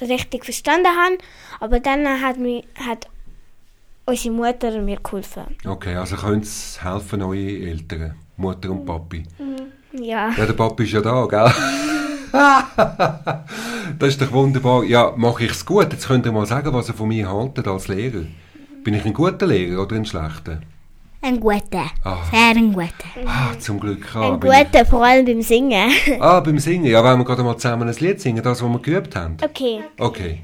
richtig 0.00 0.44
verstanden 0.44 0.88
habe. 0.88 1.18
Aber 1.58 1.80
dann 1.80 2.20
hat 2.20 2.38
mir 2.38 2.62
hat 2.86 3.08
unsere 4.10 4.34
Mutter 4.34 4.80
mir 4.80 4.98
geholfen. 5.02 5.44
Okay, 5.66 5.94
also 5.96 6.16
können 6.16 6.42
es 6.42 6.78
helfen, 6.82 7.22
eure 7.22 7.36
Eltern, 7.70 8.14
Mutter 8.36 8.70
und 8.70 8.84
Papi. 8.84 9.24
Ja. 9.92 10.30
Ja, 10.36 10.46
der 10.46 10.52
Papi 10.52 10.84
ist 10.84 10.92
ja 10.92 11.00
da, 11.00 11.26
gell? 11.26 11.52
das 13.98 14.08
ist 14.10 14.22
doch 14.22 14.32
wunderbar. 14.32 14.84
Ja, 14.84 15.12
mache 15.16 15.44
ich 15.44 15.50
es 15.50 15.64
gut? 15.66 15.92
Jetzt 15.92 16.06
könnt 16.06 16.26
ihr 16.26 16.32
mal 16.32 16.46
sagen, 16.46 16.72
was 16.72 16.88
ihr 16.88 16.94
von 16.94 17.08
mir 17.08 17.28
haltet 17.30 17.66
als 17.66 17.88
Lehrer. 17.88 18.22
Bin 18.84 18.94
ich 18.94 19.04
ein 19.04 19.12
guter 19.12 19.46
Lehrer 19.46 19.82
oder 19.82 19.96
ein 19.96 20.04
schlechter? 20.06 20.60
Ein 21.22 21.38
guter. 21.40 21.86
Ah. 22.04 22.18
Sehr 22.30 22.50
ein 22.50 22.72
guter. 22.72 22.92
Ah, 23.26 23.50
zum 23.58 23.78
Glück. 23.80 24.06
Ah, 24.14 24.28
Ein 24.28 24.34
ich- 24.34 24.40
guter, 24.40 24.86
vor 24.86 25.04
allem 25.04 25.26
beim 25.26 25.42
Singen. 25.42 25.90
Ah, 26.20 26.40
beim 26.40 26.58
Singen. 26.58 26.86
Ja, 26.86 27.02
wollen 27.04 27.18
wir 27.18 27.24
gerade 27.24 27.42
mal 27.42 27.56
zusammen 27.58 27.88
ein 27.88 27.94
Lied 27.98 28.20
singen, 28.20 28.42
das, 28.42 28.62
was 28.62 28.68
wir 28.70 28.78
geübt 28.78 29.14
haben? 29.16 29.36
Okay. 29.42 29.80
Okay. 29.98 30.40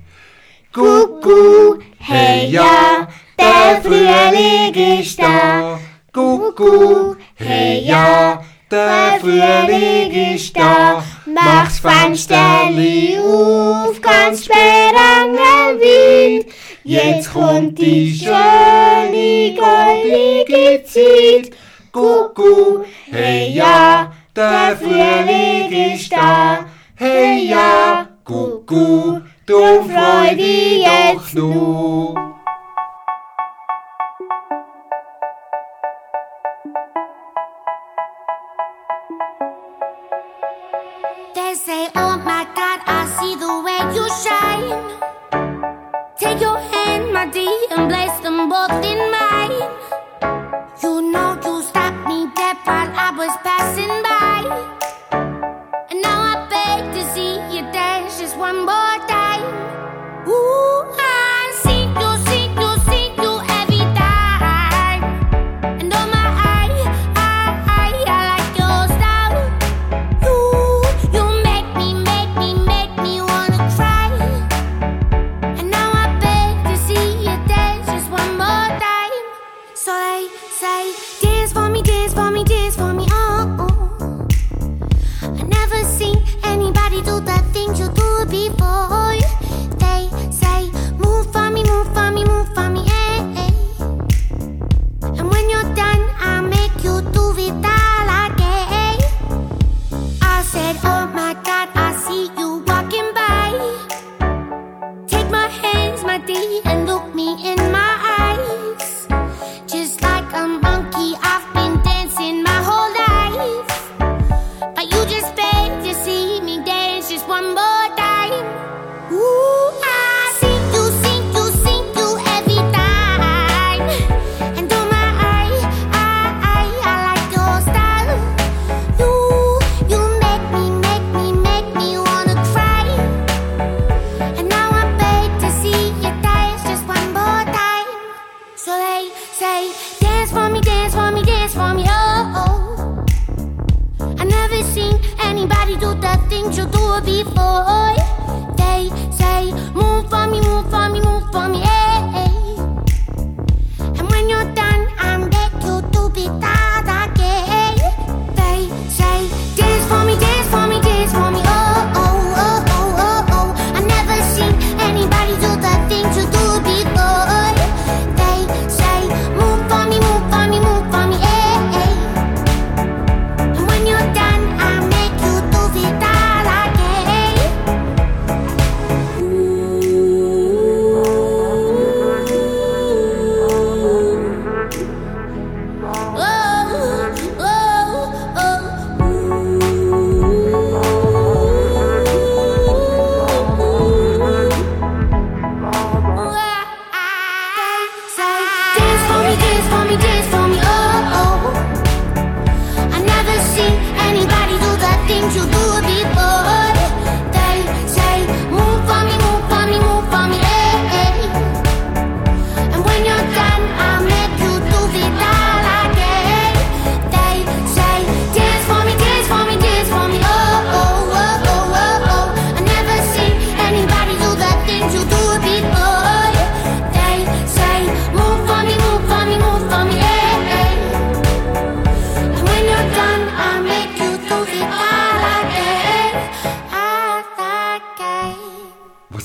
Kuckuck, 0.73 1.83
hey 2.01 2.51
ja, 2.51 3.09
der 3.38 3.81
Frühling 3.83 5.00
ist 5.00 5.21
da. 5.21 5.78
Kuckuck, 6.12 7.19
hey 7.35 7.83
ja, 7.85 8.40
der 8.71 9.19
Frühling 9.21 10.35
ist 10.35 10.57
da. 10.57 11.02
Mach's 11.26 11.78
Fensterli 11.78 13.19
auf, 13.19 14.00
ganz 14.00 14.47
sperrangelwild. 14.47 16.47
Jetzt 16.85 17.33
kommt 17.33 17.78
die 17.78 18.14
schöne 18.14 19.55
goldige 19.55 20.83
Zeit. 20.85 21.50
Kuckuck, 21.93 22.87
hey 23.11 23.52
ja, 23.52 24.12
der 24.35 24.76
Frühling 24.76 25.95
ist 25.95 26.11
da. 26.12 26.64
Hey 26.95 27.49
ja, 27.49 28.09
Kuckuck, 28.25 29.23
drum 29.45 29.90
freu 29.90 30.35
dich 30.35 30.83
jetzt 30.83 31.35
nur. 31.35 32.25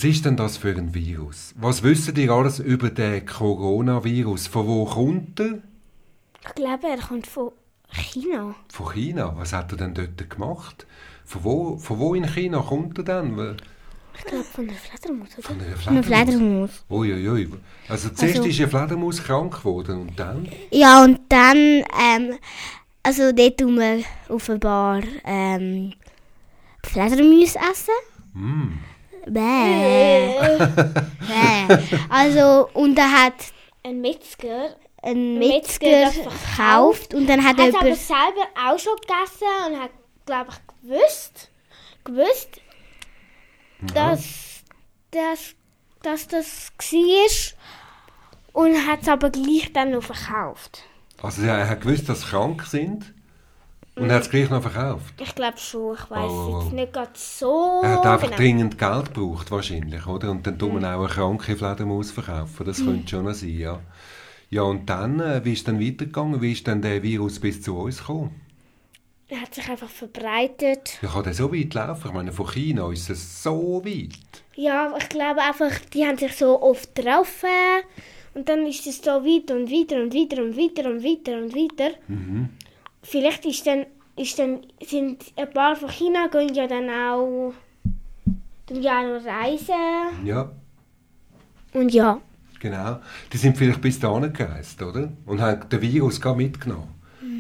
Was 0.02 0.10
ist 0.10 0.26
denn 0.26 0.36
das 0.36 0.58
für 0.58 0.76
ein 0.76 0.96
Virus? 0.96 1.54
Was 1.60 1.84
wissen 1.84 2.16
ihr 2.16 2.32
alles 2.32 2.58
über 2.58 2.90
den 2.90 3.24
Coronavirus? 3.24 4.48
Von 4.48 4.66
wo 4.66 4.86
kommt 4.86 5.40
er? 5.40 5.60
Ich 6.44 6.56
glaube, 6.56 6.88
er 6.88 6.98
kommt 6.98 7.28
von 7.28 7.52
China. 7.92 8.56
Von 8.74 8.94
China. 8.94 9.32
Was 9.38 9.54
hat 9.54 9.72
er 9.74 9.78
denn 9.78 9.94
dort 9.94 10.28
gemacht? 10.28 10.88
Von 11.24 11.44
wo, 11.44 11.78
von 11.78 12.00
wo 12.00 12.16
in 12.16 12.26
China 12.26 12.62
kommt 12.68 12.98
er 12.98 13.04
denn? 13.04 13.58
Ich 14.18 14.24
glaube, 14.26 14.44
von 14.44 14.68
der 14.68 14.76
Fledermaus, 14.76 15.28
oder? 15.38 15.48
Von 15.48 15.60
Eine 15.62 15.76
Fledermaus. 15.78 16.06
Fledermaus. 16.08 16.86
Uiuiui. 16.90 17.50
Also 17.88 18.10
zuerst 18.10 18.38
Also- 18.38 18.50
ist 18.50 18.60
eine 18.60 18.70
Fledermaus 18.70 19.22
krank 19.24 19.56
geworden 19.60 20.02
und 20.02 20.20
dann? 20.20 20.50
Ja, 20.72 21.04
und 21.04 21.20
dann, 21.30 21.58
ähm, 21.58 22.40
also 23.04 23.32
dort 23.32 23.60
tun 23.60 23.76
wir 23.78 24.04
offenbar 24.30 25.04
ähm, 25.26 25.94
Fledermäuse 26.84 27.60
essen. 27.72 27.94
Mm. 28.34 28.80
Bäh. 29.28 30.58
Bäh. 30.58 31.78
Also, 32.10 32.70
und 32.74 32.98
er 32.98 33.12
hat 33.12 33.34
Ein 33.84 34.02
Metzger 34.02 34.76
einen 35.04 35.40
Metzger 35.40 35.88
Metzger 35.88 36.30
verkauft 36.30 37.14
und 37.14 37.28
dann 37.28 37.44
hat 37.44 37.58
hat 37.58 37.60
er 37.60 37.70
es 37.70 37.76
aber 37.76 37.96
selber 37.96 38.48
auch 38.56 38.78
schon 38.78 38.96
gegessen 38.98 39.74
und 39.74 39.82
hat, 39.82 39.90
glaube 40.26 40.52
ich, 40.52 40.88
gewusst, 40.88 41.50
gewusst 42.04 42.62
dass, 43.82 44.64
dass, 45.12 45.56
dass 46.04 46.28
das 46.28 46.72
war 46.78 48.64
und 48.64 48.88
hat 48.88 49.02
es 49.02 49.08
aber 49.08 49.30
gleich 49.30 49.72
dann 49.74 49.92
noch 49.92 50.04
verkauft. 50.04 50.84
Also 51.22 51.44
er 51.44 51.70
hat 51.70 51.82
gewusst, 51.82 52.10
dass 52.10 52.22
sie 52.22 52.28
krank 52.28 52.64
sind 52.64 53.14
und 53.96 54.12
hat 54.12 54.22
es 54.22 54.30
gleich 54.30 54.50
noch 54.50 54.62
verkauft. 54.62 55.14
Ich 55.22 55.36
glaube 55.36 55.58
schon, 55.58 55.96
ich 55.96 56.10
weiß 56.10 56.32
Oh, 56.32 56.50
oh, 56.50 56.60
jetzt 56.60 56.72
oh. 56.72 56.76
nicht 56.76 56.94
gerade 56.94 57.12
so 57.14 57.82
Er 57.84 57.92
hat 57.94 58.06
einfach 58.06 58.28
genau. 58.28 58.38
dringend 58.38 58.78
Geld 58.78 59.14
gebraucht 59.14 59.52
wahrscheinlich, 59.52 60.06
oder? 60.08 60.32
Und 60.32 60.48
dann 60.48 60.58
tun 60.58 60.82
wir 60.82 60.96
auch 60.96 61.00
eine 61.00 61.08
kranke 61.10 61.56
Fledermaus 61.58 62.12
verkaufen. 62.12 62.66
Das 62.66 62.84
könnte 62.84 63.10
schon 63.10 63.34
sein, 63.34 63.58
ja. 63.58 63.80
Ja, 64.50 64.64
und 64.64 64.90
dann, 64.90 65.20
äh, 65.20 65.44
wie 65.46 65.54
ist 65.54 65.68
dann 65.68 65.80
weitergegangen? 65.80 66.42
Wie 66.42 66.52
ist 66.52 66.68
dann 66.68 66.82
der 66.82 67.02
Virus 67.04 67.40
bis 67.40 67.62
zu 67.62 67.78
uns 67.78 68.00
gekommen? 68.00 68.42
Er 69.30 69.42
hat 69.42 69.56
sich 69.56 69.68
einfach 69.70 69.90
verbreitet. 69.90 71.00
Ja, 71.02 71.10
kann 71.10 71.24
der 71.24 71.34
so 71.34 71.54
weit 71.54 71.74
laufen? 71.74 72.08
Ich 72.10 72.14
meine, 72.14 72.34
von 72.34 72.48
China 72.48 72.92
ist 72.92 73.10
es 73.10 73.42
so 73.44 73.82
weit. 73.86 74.44
Ja, 74.56 74.94
ich 74.98 75.08
glaube 75.08 75.42
einfach, 75.42 75.72
die 75.94 76.06
haben 76.06 76.18
sich 76.18 76.36
so 76.36 76.62
oft 76.62 76.94
getroffen 76.94 77.48
und 78.34 78.50
dann 78.50 78.66
ist 78.66 78.86
es 78.88 78.98
so 79.02 79.12
weiter 79.12 79.56
und 79.56 79.72
weiter 79.72 80.02
und 80.02 80.14
weiter 80.14 80.44
und 80.44 80.58
weiter 80.58 80.90
und 80.90 81.04
weiter 81.04 81.38
und 81.38 81.56
weiter. 81.56 81.92
Vielleicht 83.04 83.46
ist 83.46 83.66
dann, 83.66 83.86
ist 84.16 84.38
dann, 84.40 84.60
sind 84.84 85.34
ein 85.36 85.50
paar 85.52 85.76
von 85.76 85.90
China 85.90 86.28
gehen 86.28 86.54
ja 86.54 86.68
dann 86.68 86.90
auch 86.90 87.54
tun 88.72 88.82
ja 88.82 89.00
auch 89.00 89.20
noch 89.20 89.26
reisen. 89.26 90.26
Ja, 90.26 90.52
Und 91.74 91.94
ja, 91.94 92.20
genau. 92.60 93.00
Die 93.32 93.38
sind 93.38 93.58
vielleicht 93.58 93.82
bis 93.82 94.00
dahin 94.00 94.32
gereist, 94.34 94.82
oder? 94.82 95.12
Und 95.26 95.42
haben 95.42 95.68
den 95.70 95.82
Virus 95.82 96.20
gar 96.20 96.36
mitgenommen. 96.36 96.90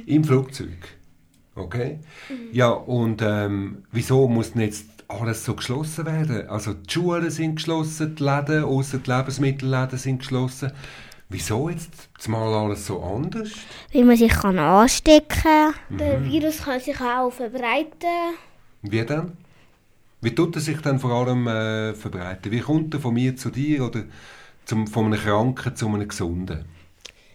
Im 0.06 0.24
Flugzeug. 0.24 0.98
Okay? 1.56 2.00
Ja, 2.52 2.70
und 2.70 3.22
ähm, 3.22 3.84
wieso 3.92 4.28
muss 4.28 4.54
denn 4.54 4.62
jetzt 4.62 4.86
alles 5.08 5.44
so 5.44 5.56
geschlossen 5.56 6.06
werden? 6.06 6.48
Also 6.48 6.74
die 6.74 6.92
Schulen 6.92 7.30
sind 7.30 7.58
geschlossen, 7.58 8.16
die 8.16 8.24
Läden, 8.24 8.64
ausser 8.64 9.00
die 9.00 9.12
Lebensmittelläden 9.12 10.00
sind 10.00 10.20
geschlossen. 10.20 10.72
Wieso 11.34 11.70
jetzt 11.70 12.28
mal 12.28 12.54
alles 12.54 12.88
so 12.88 13.02
anders? 13.02 13.52
Wie 13.92 14.04
man 14.04 14.18
sich 14.18 14.34
kann 14.34 14.60
anstecken 14.60 15.74
der 15.90 16.22
Virus 16.26 16.64
kann 16.64 16.82
sich 16.82 17.00
auch 17.00 17.32
verbreiten. 17.32 18.36
Wie 18.82 19.06
denn? 19.06 19.32
Wie 20.20 20.36
tut 20.36 20.58
er 20.58 20.62
sich 20.62 20.82
dann 20.82 21.00
vor 21.00 21.12
allem 21.12 21.48
äh, 21.48 21.94
verbreiten? 21.94 22.52
Wie 22.52 22.60
kommt 22.60 22.94
er 22.94 23.00
von 23.00 23.14
mir 23.14 23.38
zu 23.38 23.50
dir 23.50 23.86
oder 23.86 24.04
zum, 24.66 24.88
von 24.88 25.06
einem 25.06 25.22
Kranken 25.22 25.74
zu 25.74 25.88
einem 25.88 26.06
Gesunden? 26.06 26.66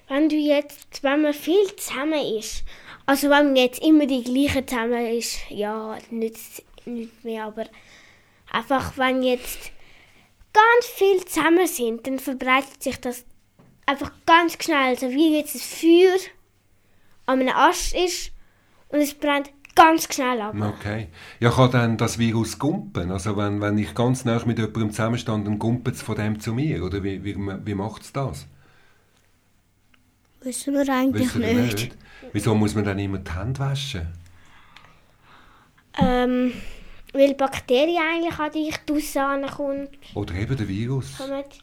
Wenn 0.08 0.28
du 0.28 0.36
jetzt, 0.36 1.02
wenn 1.02 1.22
man 1.22 1.32
viel 1.32 1.74
zusammen 1.76 2.38
ist, 2.38 2.64
also 3.06 3.30
wenn 3.30 3.46
man 3.46 3.56
jetzt 3.56 3.82
immer 3.82 4.06
die 4.06 4.22
gleichen 4.22 4.68
zusammen 4.68 5.06
ist, 5.06 5.38
ja, 5.48 5.96
nützt 6.10 6.62
nicht 6.84 7.24
mehr, 7.24 7.46
aber 7.46 7.64
einfach 8.52 8.98
wenn 8.98 9.22
jetzt 9.22 9.72
ganz 10.52 10.86
viel 10.94 11.24
zusammen 11.24 11.66
sind, 11.66 12.06
dann 12.06 12.18
verbreitet 12.18 12.82
sich 12.82 13.00
das 13.00 13.24
einfach 13.86 14.10
ganz 14.26 14.62
schnell, 14.62 14.90
also 14.90 15.08
wie 15.10 15.36
jetzt 15.36 15.54
ein 15.54 15.60
Feuer 15.60 16.18
an 17.26 17.40
einem 17.40 17.54
Ast 17.54 17.94
ist 17.94 18.32
und 18.88 19.00
es 19.00 19.14
brennt 19.14 19.50
ganz 19.74 20.12
schnell 20.12 20.40
ab. 20.40 20.54
Okay. 20.58 21.08
Ja, 21.38 21.50
kann 21.50 21.70
dann 21.70 21.96
das 21.96 22.18
Virus 22.18 22.58
gumpen? 22.58 23.10
Also 23.10 23.36
wenn, 23.36 23.60
wenn 23.60 23.78
ich 23.78 23.94
ganz 23.94 24.24
nah 24.24 24.42
mit 24.44 24.58
jemandem 24.58 24.90
zusammenstand, 24.90 25.46
dann 25.46 25.58
gumpet 25.58 25.94
es 25.94 26.02
von 26.02 26.16
dem 26.16 26.40
zu 26.40 26.52
mir? 26.52 26.82
Oder 26.84 27.02
wie, 27.02 27.22
wie, 27.24 27.36
wie 27.36 27.74
macht 27.74 28.02
es 28.02 28.12
das? 28.12 28.46
Wissen 30.40 30.74
wir 30.74 30.88
eigentlich 30.92 31.26
Wissen 31.26 31.42
ihr 31.42 31.54
nicht. 31.54 31.96
Wieso 32.32 32.54
muss 32.54 32.74
man 32.74 32.84
dann 32.84 32.98
immer 32.98 33.18
die 33.18 33.32
Hände 33.32 33.58
waschen? 33.60 34.08
Ähm, 35.98 36.52
weil 37.12 37.34
Bakterien 37.34 38.02
eigentlich 38.02 38.38
an 38.38 38.50
dich 38.52 38.76
draussen 38.84 39.46
kommt. 39.46 39.90
Oder 40.14 40.34
eben 40.34 40.56
der 40.56 40.68
Virus? 40.68 41.12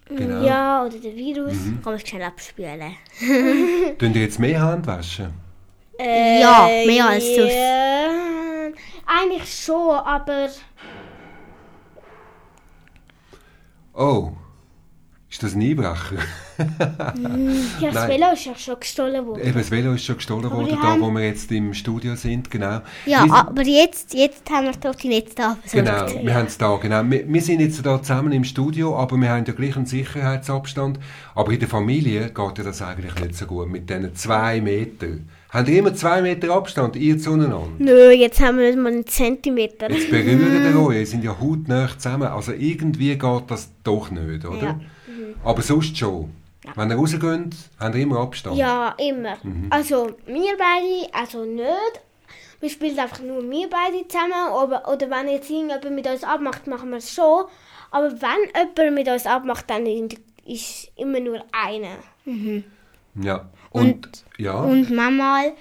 Genau. 0.10 0.44
Ja, 0.46 0.84
oder 0.86 0.98
der 0.98 1.16
Virus. 1.16 1.54
Kann 1.54 1.80
man 1.84 1.96
es 1.96 2.08
schnell 2.08 2.24
abspülen. 2.24 2.96
Tun 4.00 4.14
ihr 4.16 4.22
jetzt 4.22 4.40
mehr 4.40 4.72
Hände 4.72 4.88
waschen? 4.88 5.34
ja, 6.00 6.68
mehr 6.86 7.08
als 7.08 7.24
sonst. 7.36 7.54
Ja, 7.54 8.10
eigentlich 9.06 9.54
schon, 9.64 9.96
aber 9.96 10.50
Oh, 13.96 14.32
ist 15.34 15.42
das 15.42 15.56
ein 15.56 15.64
Einbrecher? 15.64 16.20
ja, 17.80 17.92
das. 17.92 18.08
Velo 18.08 18.34
ist 18.34 18.46
ja 18.46 18.56
schon 18.56 18.80
gestohlen 18.80 19.26
worden. 19.26 19.42
Eben, 19.42 19.54
das 19.58 19.72
Velo 19.72 19.94
ist 19.94 20.06
schon 20.06 20.18
gestohlen 20.18 20.46
Aber 20.46 20.58
worden, 20.58 20.78
da 20.80 21.00
wo 21.00 21.10
wir 21.10 21.26
jetzt 21.26 21.52
im 21.52 21.74
Studio 21.74 22.16
sind, 22.16 22.52
genau. 22.52 22.82
Ja, 23.08 23.26
Wir- 23.26 23.34
aber 23.34 23.64
jetzt, 23.64 24.14
jetzt 24.14 24.48
haben 24.52 24.66
wir 24.68 24.74
doch 24.74 24.94
die 24.94 25.08
Netze 25.10 25.34
da 25.36 25.58
Genau, 25.72 26.06
wir 26.22 26.36
haben 26.36 26.46
es 26.46 26.58
da, 26.60 26.76
genau. 26.76 27.02
Wir, 27.10 27.28
wir 27.28 27.42
sind 27.42 27.62
jetzt 27.62 27.84
da 27.84 28.00
zusammen 28.00 28.32
im 28.32 28.44
Studio, 28.44 28.96
aber 28.96 29.18
wir 29.18 29.30
haben 29.30 29.44
ja 29.46 29.54
gleich 29.54 29.76
einen 29.76 29.88
Sicherheitsabstand. 29.88 31.00
Aber 31.34 31.52
in 31.52 31.60
der 31.60 31.68
Familie 31.68 32.30
geht 32.30 32.58
ja 32.60 32.64
das 32.64 32.84
eigentlich 32.84 33.16
nicht 33.20 33.36
so 33.36 33.48
gut. 33.48 33.70
Mit 33.70 33.90
diesen 33.90 34.14
zwei 34.14 34.62
Metern 34.62 35.28
Habt 35.54 35.70
ihr 35.70 35.78
immer 35.78 35.94
zwei 35.94 36.24
Meter 36.24 36.50
Abstand, 36.50 36.96
ihr 36.96 37.20
zueinander? 37.20 37.68
Nö, 37.78 38.10
jetzt 38.10 38.42
haben 38.42 38.58
wir 38.58 38.66
nicht 38.70 38.80
mal 38.80 38.92
einen 38.92 39.06
Zentimeter. 39.06 39.92
Jetzt 39.92 40.10
berühren 40.10 40.66
ihr 40.66 40.80
euch, 40.88 40.98
ihr 40.98 41.06
sind 41.06 41.24
ja 41.24 41.40
hautnah 41.40 41.90
zusammen. 41.96 42.28
Also 42.28 42.54
irgendwie 42.54 43.16
geht 43.16 43.44
das 43.50 43.70
doch 43.84 44.10
nicht, 44.10 44.46
oder? 44.46 44.64
Ja. 44.64 44.80
Aber 45.44 45.62
sonst 45.62 45.98
schon. 45.98 46.32
Wenn 46.76 46.90
ihr 46.90 46.96
rausgeht, 46.96 47.56
habt 47.80 47.96
ihr 47.96 48.02
immer 48.02 48.20
Abstand. 48.20 48.58
Ja, 48.58 48.96
immer. 48.98 49.38
Also 49.70 50.16
wir 50.26 50.58
beide, 50.58 51.14
also 51.14 51.44
nicht. 51.46 52.02
Wir 52.60 52.70
spielen 52.70 52.98
einfach 52.98 53.20
nur 53.20 53.50
wir 53.50 53.70
beide 53.70 54.08
zusammen. 54.08 54.54
Oder, 54.54 54.88
oder 54.88 55.10
wenn 55.10 55.28
jetzt 55.28 55.50
irgendjemand 55.50 55.92
mit 55.92 56.08
uns 56.08 56.24
abmacht, 56.24 56.66
machen 56.68 56.92
wir 56.92 56.98
es 56.98 57.14
schon. 57.14 57.46
Aber 57.92 58.12
wenn 58.12 58.50
jemand 58.56 58.96
mit 58.96 59.08
uns 59.10 59.26
abmacht, 59.26 59.70
dann 59.70 59.86
ist 60.46 60.92
immer 60.96 61.20
nur 61.20 61.44
einer. 61.52 61.98
Ja. 63.22 63.50
Und, 63.72 64.24
ja. 64.38 64.54
Und 64.54 64.90
manchmal, 64.92 65.54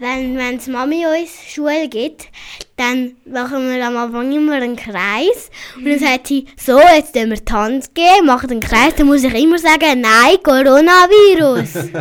wenn 0.00 0.36
wenn's 0.38 0.66
Mami 0.66 1.04
uns 1.04 1.30
Schule 1.46 1.88
gibt, 1.88 2.28
dann 2.76 3.12
machen 3.26 3.68
wir 3.68 3.86
am 3.86 3.98
Anfang 3.98 4.32
immer 4.32 4.54
einen 4.54 4.74
Kreis. 4.74 5.50
Und 5.76 5.86
dann 5.86 5.98
sagt 5.98 6.28
sie, 6.28 6.46
so, 6.56 6.80
jetzt 6.80 7.14
tun 7.14 7.28
wir 7.28 7.36
die 7.36 7.52
Hand 7.52 7.94
geben, 7.94 8.26
machen 8.26 8.50
einen 8.50 8.60
Kreis. 8.60 8.94
Dann 8.96 9.06
muss 9.06 9.22
ich 9.22 9.34
immer 9.34 9.58
sagen, 9.58 10.00
nein, 10.00 10.38
Coronavirus. 10.42 11.90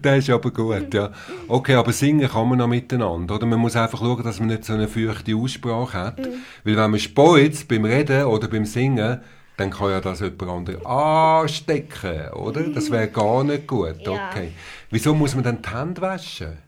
Das 0.00 0.18
ist 0.18 0.30
aber 0.30 0.50
gut, 0.50 0.92
ja. 0.94 1.10
Okay, 1.48 1.74
aber 1.74 1.92
singen 1.92 2.28
kann 2.28 2.48
man 2.48 2.58
noch 2.58 2.68
miteinander, 2.68 3.34
oder? 3.34 3.46
Man 3.46 3.60
muss 3.60 3.76
einfach 3.76 3.98
schauen, 3.98 4.22
dass 4.22 4.38
man 4.38 4.48
nicht 4.48 4.64
so 4.64 4.72
eine 4.72 4.88
feuchte 4.88 5.34
Aussprache 5.36 5.98
hat. 5.98 6.18
Weil 6.64 6.76
wenn 6.76 6.90
man 6.90 7.00
speuzt 7.00 7.68
beim 7.68 7.84
Reden 7.84 8.24
oder 8.24 8.48
beim 8.48 8.64
Singen, 8.64 9.20
dann 9.56 9.70
kann 9.70 9.90
ja 9.90 10.00
das 10.00 10.20
jemand 10.20 10.42
anderes 10.42 10.84
anstecken, 10.84 12.30
oder? 12.32 12.62
Das 12.62 12.90
wäre 12.90 13.08
gar 13.08 13.44
nicht 13.44 13.66
gut, 13.66 14.06
okay. 14.06 14.52
Wieso 14.90 15.14
muss 15.14 15.34
man 15.34 15.44
dann 15.44 15.62
die 15.62 15.70
Hände 15.70 16.00
waschen? 16.00 16.58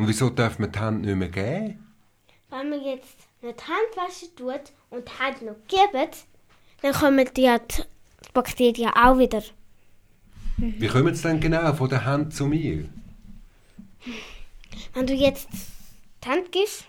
Und 0.00 0.08
wieso 0.08 0.30
darf 0.30 0.58
man 0.58 0.72
die 0.72 0.80
Hände 0.80 1.08
nicht 1.08 1.16
mehr 1.18 1.28
geben? 1.28 1.86
Wenn 2.48 2.70
man 2.70 2.82
jetzt 2.82 3.18
nicht 3.42 3.62
Handwäsche 3.68 4.34
tut 4.34 4.72
und 4.88 5.06
die 5.06 5.22
Hand 5.22 5.42
noch 5.42 5.56
gibt, 5.68 6.16
dann 6.80 6.92
kommen 6.94 7.28
die, 7.36 7.42
ja 7.42 7.58
die 7.58 7.82
Bakterien 8.32 8.92
auch 8.94 9.18
wieder. 9.18 9.42
Wie 10.56 10.86
kommen 10.86 11.14
sie 11.14 11.28
denn 11.28 11.38
genau 11.38 11.74
von 11.74 11.90
der 11.90 12.06
Hand 12.06 12.34
zu 12.34 12.46
mir? 12.46 12.88
Wenn 14.94 15.06
du 15.06 15.12
jetzt 15.12 15.50
die 16.24 16.28
Hand 16.30 16.50
gibst, 16.50 16.86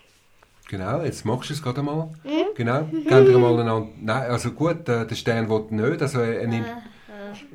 Genau, 0.70 1.02
jetzt 1.02 1.26
machst 1.26 1.50
du 1.50 1.52
es 1.52 1.62
gerade 1.62 1.80
einmal. 1.80 2.08
Genau, 2.54 2.84
gebt 2.84 3.10
ihr 3.10 3.38
mal 3.38 3.60
einander... 3.60 3.88
Nein, 4.00 4.30
also 4.30 4.52
gut, 4.52 4.88
äh, 4.88 5.06
der 5.06 5.14
Stern 5.16 5.50
will 5.50 5.66
nicht, 5.68 6.00
also 6.00 6.20
er 6.20 6.46
nimmt... 6.46 6.66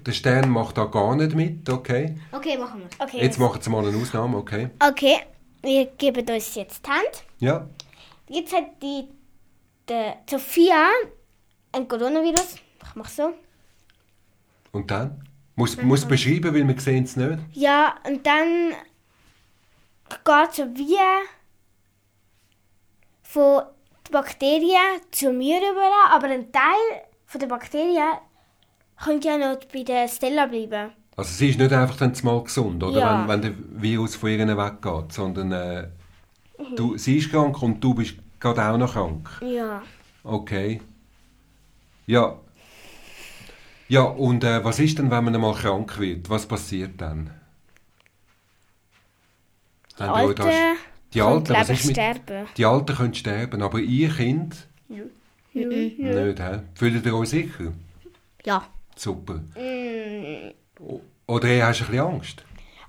Der 0.06 0.12
Stern 0.12 0.52
macht 0.52 0.78
da 0.78 0.86
gar 0.86 1.16
nicht 1.16 1.34
mit, 1.34 1.68
okay. 1.68 2.20
Okay, 2.32 2.60
machen 2.60 2.82
wir 2.82 2.88
okay. 3.04 3.22
Jetzt 3.24 3.40
machen 3.40 3.60
sie 3.60 3.72
mal 3.72 3.88
eine 3.88 3.98
Ausnahme, 3.98 4.38
okay. 4.38 4.70
Okay, 4.80 5.18
wir 5.62 5.86
geben 5.98 6.28
uns 6.30 6.56
jetzt 6.56 6.86
die 6.86 6.90
Hand. 6.90 7.24
Ja, 7.40 7.68
Jetzt 8.30 8.54
hat 8.54 8.82
die, 8.82 9.08
die 9.88 10.12
Sophia 10.30 10.90
ein 11.72 11.88
Coronavirus. 11.88 12.56
Ich 12.56 12.96
mach 12.96 13.08
so. 13.08 13.34
und 14.74 14.92
dann? 14.92 15.24
Muss, 15.56 15.78
muss 15.82 16.06
beschreiben, 16.06 16.54
weil 16.54 16.68
wir 16.68 16.80
sehen 16.80 17.06
es 17.06 17.16
nicht. 17.16 17.40
Ja, 17.54 17.96
und 18.06 18.26
dann 18.28 18.74
geht 20.10 20.54
Sophia 20.54 21.22
von 23.24 23.64
den 24.06 24.12
Bakterien 24.12 25.02
zu 25.10 25.32
mir 25.32 25.58
rüber, 25.58 25.90
aber 26.12 26.28
ein 26.28 26.52
Teil 26.52 27.02
von 27.26 27.40
der 27.40 27.48
Bakterien 27.48 28.18
könnte 29.04 29.30
ja 29.30 29.38
noch 29.38 29.58
bei 29.74 29.84
der 29.84 30.08
Stella 30.08 30.46
bleiben. 30.46 30.92
Also 31.18 31.32
sie 31.34 31.50
ist 31.50 31.58
nicht 31.60 31.74
einfach 31.74 31.98
dann 31.98 32.14
mal 32.24 32.44
gesund, 32.44 32.84
oder? 32.84 33.00
Ja. 33.00 33.28
Wenn, 33.28 33.28
wenn 33.28 33.42
der 33.42 33.82
Virus 33.82 34.16
von 34.16 34.30
ihr 34.30 34.48
weggeht, 34.58 35.12
sondern 35.12 35.52
äh, 35.52 35.88
du, 36.76 36.96
sie 36.98 37.18
ist 37.18 37.32
krank 37.32 37.62
und 37.64 37.84
du 37.84 37.96
bist 37.96 38.16
gerade 38.40 38.64
auch 38.64 38.78
noch 38.78 38.94
krank. 38.94 39.28
Ja. 39.42 39.82
Okay. 40.24 40.80
Ja. 42.06 42.38
Ja, 43.90 44.02
und 44.04 44.44
äh, 44.44 44.64
was 44.64 44.80
ist 44.80 45.00
denn, 45.00 45.10
wenn 45.10 45.24
man 45.24 45.34
einmal 45.34 45.56
krank 45.56 45.98
wird? 45.98 46.30
Was 46.30 46.46
passiert 46.46 47.02
dann? 47.02 47.32
Die 49.98 50.04
Habt 50.04 50.10
ihr 50.18 50.24
euch 50.24 50.28
Alte, 50.28 50.44
das- 50.44 50.78
die 51.14 51.22
Alten, 51.22 51.54
was 51.54 51.70
ist 51.70 51.86
mit... 51.86 51.96
sterben. 51.96 52.48
Die 52.58 52.66
Alten 52.66 52.96
können 52.96 53.14
sterben, 53.16 53.62
aber 53.64 53.80
ihr 53.80 54.10
Kind 54.10 54.68
nicht, 55.54 55.98
hä? 56.40 56.60
Fühlt 56.76 57.04
ihr 57.06 57.16
euch 57.16 57.30
sicher? 57.30 57.74
Ja. 58.46 58.68
Super. 58.96 59.36
Mm. 59.56 60.52
Oder 60.80 61.66
hast 61.66 61.82
du 61.82 61.86
ein 61.86 61.92
bisschen 61.92 62.06
Angst? 62.06 62.44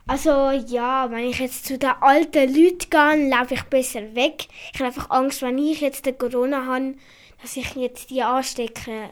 Also 0.06 0.50
ja, 0.50 1.10
wenn 1.10 1.28
ich 1.28 1.38
jetzt 1.38 1.66
zu 1.66 1.76
den 1.76 1.90
alten 2.00 2.54
Leuten 2.54 2.88
gehe, 2.88 3.28
laufe 3.28 3.54
ich 3.54 3.62
besser 3.64 4.14
weg. 4.14 4.48
Ich 4.72 4.80
habe 4.80 4.86
einfach 4.86 5.10
Angst, 5.10 5.42
wenn 5.42 5.58
ich 5.58 5.82
jetzt 5.82 6.06
den 6.06 6.16
Corona 6.16 6.64
habe, 6.64 6.94
dass 7.42 7.56
ich 7.56 7.74
jetzt 7.74 8.08
die 8.08 8.22
anstecke. 8.22 9.10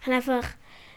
Ich 0.00 0.06
habe 0.06 0.16
einfach, 0.16 0.44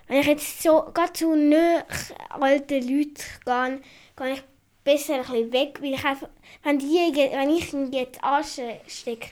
wenn 0.08 0.20
ich 0.20 0.28
jetzt 0.28 0.62
so 0.62 0.84
gerade 0.94 1.14
zu 1.14 1.36
nahe 1.36 1.86
alten 2.30 2.82
Leuten 2.82 3.16
gehe, 3.46 3.82
gehe 4.18 4.34
ich 4.34 4.44
besser 4.84 5.16
ein 5.16 5.22
bisschen 5.22 5.54
weg, 5.54 5.80
weil 5.82 5.94
ich 5.94 6.04
einfach, 6.04 6.28
wenn, 6.64 6.80
die, 6.80 6.86
wenn 6.86 7.50
ich 7.52 7.72
ihn 7.72 7.94
jetzt 7.94 8.22
anstecke, 8.22 9.30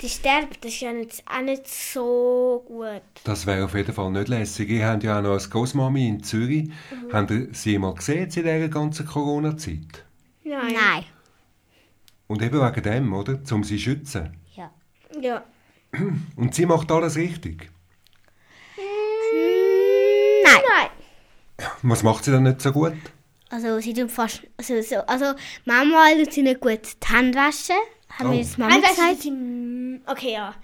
die 0.00 0.08
sterben, 0.08 0.48
das 0.60 0.72
ist 0.72 0.80
ja 0.80 0.92
nicht, 0.92 1.22
auch 1.26 1.42
nicht 1.42 1.68
so 1.68 2.64
gut. 2.66 3.02
Das 3.24 3.46
wäre 3.46 3.64
auf 3.64 3.74
jeden 3.74 3.92
Fall 3.92 4.10
nicht 4.10 4.28
lässig. 4.28 4.70
Ihr 4.70 4.86
habt 4.86 5.02
ja 5.02 5.18
auch 5.18 5.22
noch 5.22 5.32
als 5.32 5.50
Großmami 5.50 6.08
in 6.08 6.22
Zürich. 6.22 6.70
Habt 7.12 7.30
ihr 7.30 7.48
sie 7.52 7.78
mal 7.78 7.94
gesehen 7.94 8.24
in 8.24 8.30
dieser 8.30 8.68
ganzen 8.68 9.06
Corona-Zeit? 9.06 10.04
Nein. 10.44 10.74
Nein. 10.74 11.04
Und 12.28 12.42
eben 12.42 12.60
wegen 12.60 12.82
dem, 12.82 13.12
oder? 13.12 13.40
Um 13.50 13.64
sie 13.64 13.76
zu 13.76 13.82
schützen. 13.82 14.36
Ja. 14.56 14.70
Ja. 15.20 15.44
Und 16.36 16.54
sie 16.54 16.66
macht 16.66 16.90
alles 16.92 17.16
richtig. 17.16 17.70
Nein. 20.44 20.62
Nein. 20.68 21.68
Was 21.82 22.02
macht 22.02 22.24
sie 22.24 22.30
dann 22.30 22.44
nicht 22.44 22.60
so 22.60 22.72
gut? 22.72 22.94
Also, 23.50 23.80
sie 23.80 23.92
tut 23.92 24.10
fast. 24.10 24.42
Also, 24.56 24.80
so, 24.80 24.96
also 25.06 25.34
manchmal 25.64 26.22
tut 26.22 26.32
sie 26.32 26.42
nicht 26.42 26.60
gut 26.60 26.80
die 27.02 27.12
Hände 27.12 27.36
waschen. 27.36 27.76
Haben 28.18 28.28
Oh. 28.28 28.32
wir 28.32 28.38
jetzt 28.38 28.58
Handwäsche 28.58 28.94
gesagt. 28.94 29.22
sie- 29.22 30.00
Okay, 30.06 30.32
ja. 30.32 30.54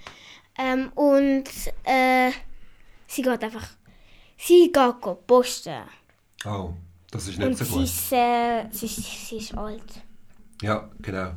Ähm, 0.59 0.91
und 0.95 1.45
äh, 1.85 2.31
sie 3.07 3.23
geht 3.23 3.43
einfach. 3.45 3.69
Sie 4.39 4.71
geht 4.73 5.01
go 5.01 5.15
posten. 5.27 5.83
Oh, 6.45 6.71
das 7.11 7.29
ist 7.29 7.39
Und 7.39 7.49
nicht 7.49 7.59
so 7.59 7.65
sie 7.65 7.73
gut. 7.73 7.83
ist, 7.85 8.13
äh, 8.13 8.65
sie, 8.71 8.87
ist, 8.87 9.29
sie 9.29 9.37
ist 9.37 9.55
alt. 9.57 10.03
Ja, 10.63 10.89
genau. 11.01 11.33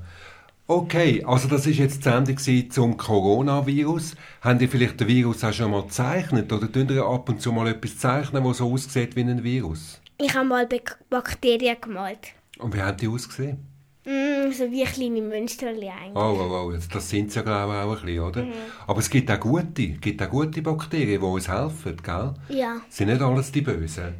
Okay, 0.68 1.24
also 1.26 1.48
das 1.48 1.66
ist 1.66 1.78
jetzt 1.78 2.00
die 2.06 2.10
Sendung 2.10 2.70
zum 2.70 2.96
Coronavirus. 2.96 4.16
Habt 4.42 4.62
ihr 4.62 4.70
vielleicht 4.70 5.00
den 5.00 5.08
Virus 5.08 5.44
auch 5.44 5.52
schon 5.54 5.72
mal 5.72 5.82
gezeichnet? 5.84 6.52
Oder 6.54 6.72
tun 6.72 6.88
ihr 6.90 7.04
ab 7.06 7.28
und 7.28 7.42
zu 7.42 7.52
mal 7.52 7.68
etwas 7.68 7.98
zeichnen, 7.98 8.44
das 8.44 8.58
so 8.58 8.72
aussieht 8.72 9.16
wie 9.16 9.22
ein 9.22 9.44
Virus? 9.44 10.00
Ich 10.20 10.34
habe 10.36 10.46
mal 10.46 10.68
Bak 10.68 11.00
Bakterien 11.10 11.78
gemalt. 11.82 12.28
Und 12.60 12.74
wie 12.76 12.82
haben 12.82 12.98
die 12.98 13.08
ausgesehen? 13.08 13.66
Mm, 14.10 14.52
so 14.52 14.72
wie 14.72 14.84
kleine 14.86 15.22
Münsterli 15.22 15.88
eigentlich. 15.88 16.16
Oh, 16.16 16.36
oh, 16.40 16.72
oh, 16.72 16.72
das 16.72 17.08
sind 17.08 17.32
sie 17.32 17.38
ja 17.38 17.44
glaube 17.44 17.74
ich 17.74 17.80
auch 17.80 17.92
ein 17.92 18.06
bisschen, 18.06 18.20
oder? 18.20 18.44
Mhm. 18.44 18.54
Aber 18.88 19.00
es 19.00 19.10
gibt 19.10 19.30
auch 19.30 19.40
gute, 19.40 19.88
gibt 19.90 20.24
auch 20.24 20.30
gute 20.32 20.64
Bakterien, 20.64 21.22
die 21.22 21.28
uns 21.28 21.48
helfen, 21.48 21.96
gell? 22.02 22.34
Ja. 22.50 22.82
Sind 22.90 23.10
nicht 23.10 23.22
alles 23.22 23.52
die 23.52 23.62
Bösen. 23.62 24.16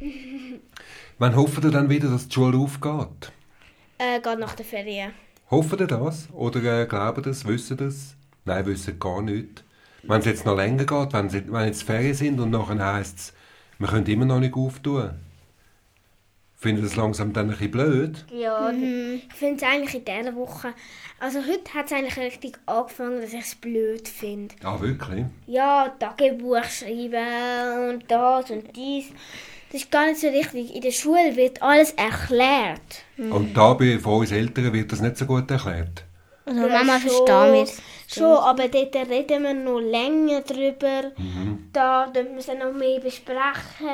Wann 1.18 1.36
hofft 1.36 1.62
ihr 1.62 1.70
dann 1.70 1.90
wieder, 1.90 2.08
dass 2.08 2.26
die 2.26 2.34
Schule 2.34 2.56
aufgeht? 2.56 3.32
Äh, 3.98 4.18
geht 4.22 4.38
nach 4.38 4.54
der 4.54 4.64
Ferien. 4.64 5.12
Hofft 5.50 5.78
ihr 5.78 5.86
das? 5.88 6.30
Oder 6.32 6.80
äh, 6.80 6.86
glaubt 6.86 7.18
ihr 7.18 7.22
das? 7.22 7.46
Wisst 7.46 7.70
ihr 7.70 7.76
das? 7.76 8.16
Nein, 8.46 8.64
wissen 8.64 8.98
gar 8.98 9.20
nicht. 9.20 9.62
Wenn 10.04 10.20
es 10.20 10.26
jetzt 10.26 10.46
noch 10.46 10.56
länger 10.56 10.86
geht, 10.86 11.12
wenn, 11.12 11.28
sie, 11.28 11.52
wenn 11.52 11.66
jetzt 11.66 11.82
Ferien 11.82 12.14
sind 12.14 12.40
und 12.40 12.50
nachher 12.50 12.94
heisst 12.94 13.18
es, 13.18 13.34
wir 13.78 13.88
können 13.88 14.06
immer 14.06 14.24
noch 14.24 14.40
nicht 14.40 14.54
auftun. 14.54 15.10
Findet 16.64 16.86
das 16.86 16.96
langsam 16.96 17.30
dann 17.34 17.50
ein 17.50 17.50
bisschen 17.50 17.70
blöd? 17.72 18.24
Ja, 18.32 18.70
ich 18.70 19.22
finde 19.34 19.56
es 19.56 19.70
eigentlich 19.70 19.94
in 19.96 20.04
dieser 20.06 20.34
Woche. 20.34 20.72
Also 21.20 21.40
heute 21.40 21.74
hat 21.74 21.84
es 21.84 21.92
eigentlich 21.92 22.16
richtig 22.16 22.56
angefangen, 22.64 23.20
dass 23.20 23.34
ich 23.34 23.40
es 23.40 23.54
blöd 23.54 24.08
finde. 24.08 24.54
Ah, 24.62 24.80
wirklich? 24.80 25.26
Ja, 25.46 25.94
Tagebuch 25.98 26.64
schreiben 26.64 27.90
und 27.90 28.10
das 28.10 28.50
und 28.50 28.74
dies. 28.74 29.08
Das 29.70 29.82
ist 29.82 29.90
gar 29.90 30.06
nicht 30.06 30.20
so 30.22 30.28
richtig. 30.28 30.74
In 30.74 30.80
der 30.80 30.90
Schule 30.90 31.36
wird 31.36 31.60
alles 31.60 31.90
erklärt. 31.90 33.04
Und 33.18 33.54
da 33.54 33.74
bei 33.74 33.98
von 33.98 34.20
uns 34.20 34.32
Eltern 34.32 34.72
wird 34.72 34.90
das 34.90 35.02
nicht 35.02 35.18
so 35.18 35.26
gut 35.26 35.50
erklärt. 35.50 36.04
Also, 36.46 36.60
Ja, 36.62 36.68
Mama 36.82 36.98
verstehen 36.98 37.52
wir. 37.52 37.66
Schon, 38.08 38.24
aber 38.24 38.68
dort 38.68 38.94
reden 38.94 39.42
wir 39.42 39.54
noch 39.54 39.80
länger 39.80 40.42
drüber. 40.42 41.12
Mhm. 41.16 41.70
Da 41.72 42.06
dürfen 42.06 42.32
wir 42.32 42.38
es 42.38 42.48
noch 42.48 42.72
mehr 42.72 43.00
besprechen. 43.00 43.86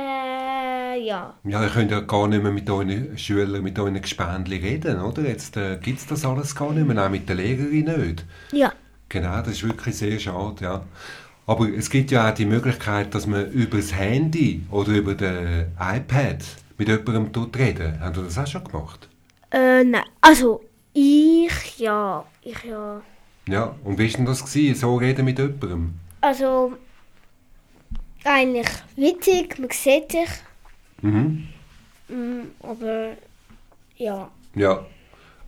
Ja. 1.04 1.34
Ja, 1.44 1.62
ihr 1.62 1.70
könnt 1.70 1.90
ja 1.90 2.00
gar 2.00 2.28
nicht 2.28 2.42
mehr 2.42 2.52
mit 2.52 2.68
euren 2.68 3.16
Schülern, 3.16 3.62
mit 3.62 3.78
euren 3.78 4.00
Gespendli 4.00 4.56
reden, 4.56 5.00
oder? 5.00 5.22
Jetzt 5.22 5.56
äh, 5.56 5.78
gibt 5.82 6.00
es 6.00 6.06
das 6.06 6.24
alles 6.24 6.54
gar 6.54 6.72
nicht 6.72 6.86
mehr, 6.86 7.04
auch 7.04 7.10
mit 7.10 7.28
der 7.28 7.36
Lehrerin 7.36 7.84
nicht. 7.84 8.24
Ja. 8.52 8.72
Genau, 9.08 9.38
das 9.38 9.48
ist 9.48 9.66
wirklich 9.66 9.96
sehr 9.96 10.18
schade, 10.18 10.64
ja. 10.64 10.82
Aber 11.46 11.68
es 11.68 11.90
gibt 11.90 12.12
ja 12.12 12.30
auch 12.30 12.34
die 12.34 12.46
Möglichkeit, 12.46 13.12
dass 13.14 13.26
man 13.26 13.50
über 13.50 13.78
das 13.78 13.92
Handy 13.92 14.62
oder 14.70 14.92
über 14.92 15.14
den 15.14 15.66
iPad 15.80 16.44
mit 16.78 16.88
jemandem 16.88 17.32
tut 17.32 17.56
reden. 17.56 17.98
Haben 18.00 18.14
Sie 18.14 18.22
das 18.22 18.38
auch 18.38 18.46
schon 18.46 18.64
gemacht? 18.64 19.08
Äh, 19.50 19.82
nein. 19.82 20.04
Also, 20.20 20.60
ich 20.92 21.78
ja. 21.78 22.24
Ich 22.42 22.62
ja. 22.64 23.02
Ja, 23.48 23.74
und 23.84 23.98
wie 23.98 24.10
war 24.10 24.16
denn 24.16 24.26
das, 24.26 24.44
gewesen, 24.44 24.78
so 24.78 24.96
reden 24.96 25.24
mit 25.24 25.38
jemandem? 25.38 25.94
Also, 26.20 26.72
eigentlich 28.24 28.68
witzig, 28.96 29.58
man 29.58 29.70
sieht 29.70 30.12
sich. 30.12 30.28
Mhm. 31.02 31.48
Mm, 32.08 32.40
aber, 32.62 33.16
ja. 33.96 34.30
Ja, 34.54 34.86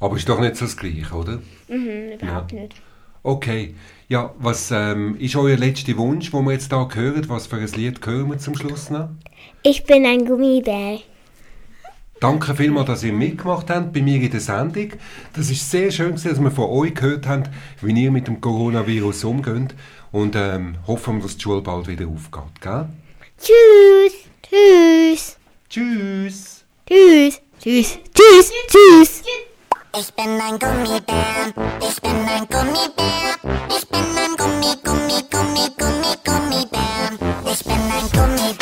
aber 0.01 0.17
ist 0.17 0.29
doch 0.29 0.41
nicht 0.41 0.57
so 0.57 0.65
das 0.65 0.77
Gleiche, 0.77 1.15
oder? 1.15 1.41
Mhm, 1.69 2.13
überhaupt 2.15 2.53
nicht. 2.53 2.75
Okay. 3.23 3.75
Ja, 4.09 4.35
was 4.39 4.71
ähm, 4.73 5.17
ist 5.19 5.37
euer 5.37 5.57
letzter 5.57 5.97
Wunsch, 5.97 6.31
den 6.31 6.45
wir 6.45 6.53
jetzt 6.53 6.73
hier 6.73 6.89
hören? 6.95 7.29
Was 7.29 7.47
für 7.47 7.57
ein 7.57 7.73
Lied 7.73 8.05
hören 8.05 8.31
wir 8.31 8.39
zum 8.39 8.57
Schluss 8.57 8.91
noch? 8.91 9.09
Ich 9.63 9.85
bin 9.85 10.05
ein 10.05 10.27
Gummibär. 10.27 10.99
Danke 12.23 12.55
vielmals, 12.55 12.87
dass 12.87 13.03
ihr 13.03 13.13
mitgemacht 13.13 13.69
habt 13.69 13.93
bei 13.93 14.01
mir 14.01 14.21
in 14.21 14.31
der 14.31 14.39
Sendung. 14.39 14.93
Das 15.33 15.51
ist 15.51 15.69
sehr 15.69 15.91
schön, 15.91 16.11
gewesen, 16.11 16.29
dass 16.29 16.41
wir 16.41 16.53
von 16.53 16.71
euch 16.71 16.95
gehört 16.95 17.27
haben, 17.27 17.43
wie 17.81 18.01
ihr 18.01 18.13
mit 18.13 18.29
dem 18.29 18.41
Coronavirus 18.41 19.25
umgeht. 19.25 19.75
Und 20.13 20.37
ähm, 20.37 20.77
hoffen 20.87 21.17
wir, 21.17 21.23
dass 21.25 21.37
die 21.37 21.43
Schule 21.43 21.63
bald 21.63 21.89
wieder 21.89 22.07
aufgeht. 22.07 22.61
Gell? 22.61 22.89
Tschüss. 23.39 24.15
Tschüss. 24.41 25.37
Tschüss! 25.69 26.63
Tschüss. 26.87 27.41
Tschüss. 27.61 27.99
Tschüss. 28.15 28.53
Tschüss. 28.69 29.23
Ich 29.99 30.15
bin 30.15 30.41
ein 30.41 30.59
Gummibär, 30.59 31.53
ich 31.81 32.01
bin 32.01 32.13
ein 32.13 32.47
Gummibär, 32.49 33.35
ich 33.69 33.87
bin 33.89 34.01
ein 34.01 34.37
Gummi, 34.39 34.75
Gummi, 34.83 35.21
Gummi, 35.31 35.67
Gummi, 35.77 36.15
Gummibär. 36.25 37.11
Ich 37.53 37.65
bin 37.65 37.75
ein 37.75 38.09
Gummibär, 38.11 38.62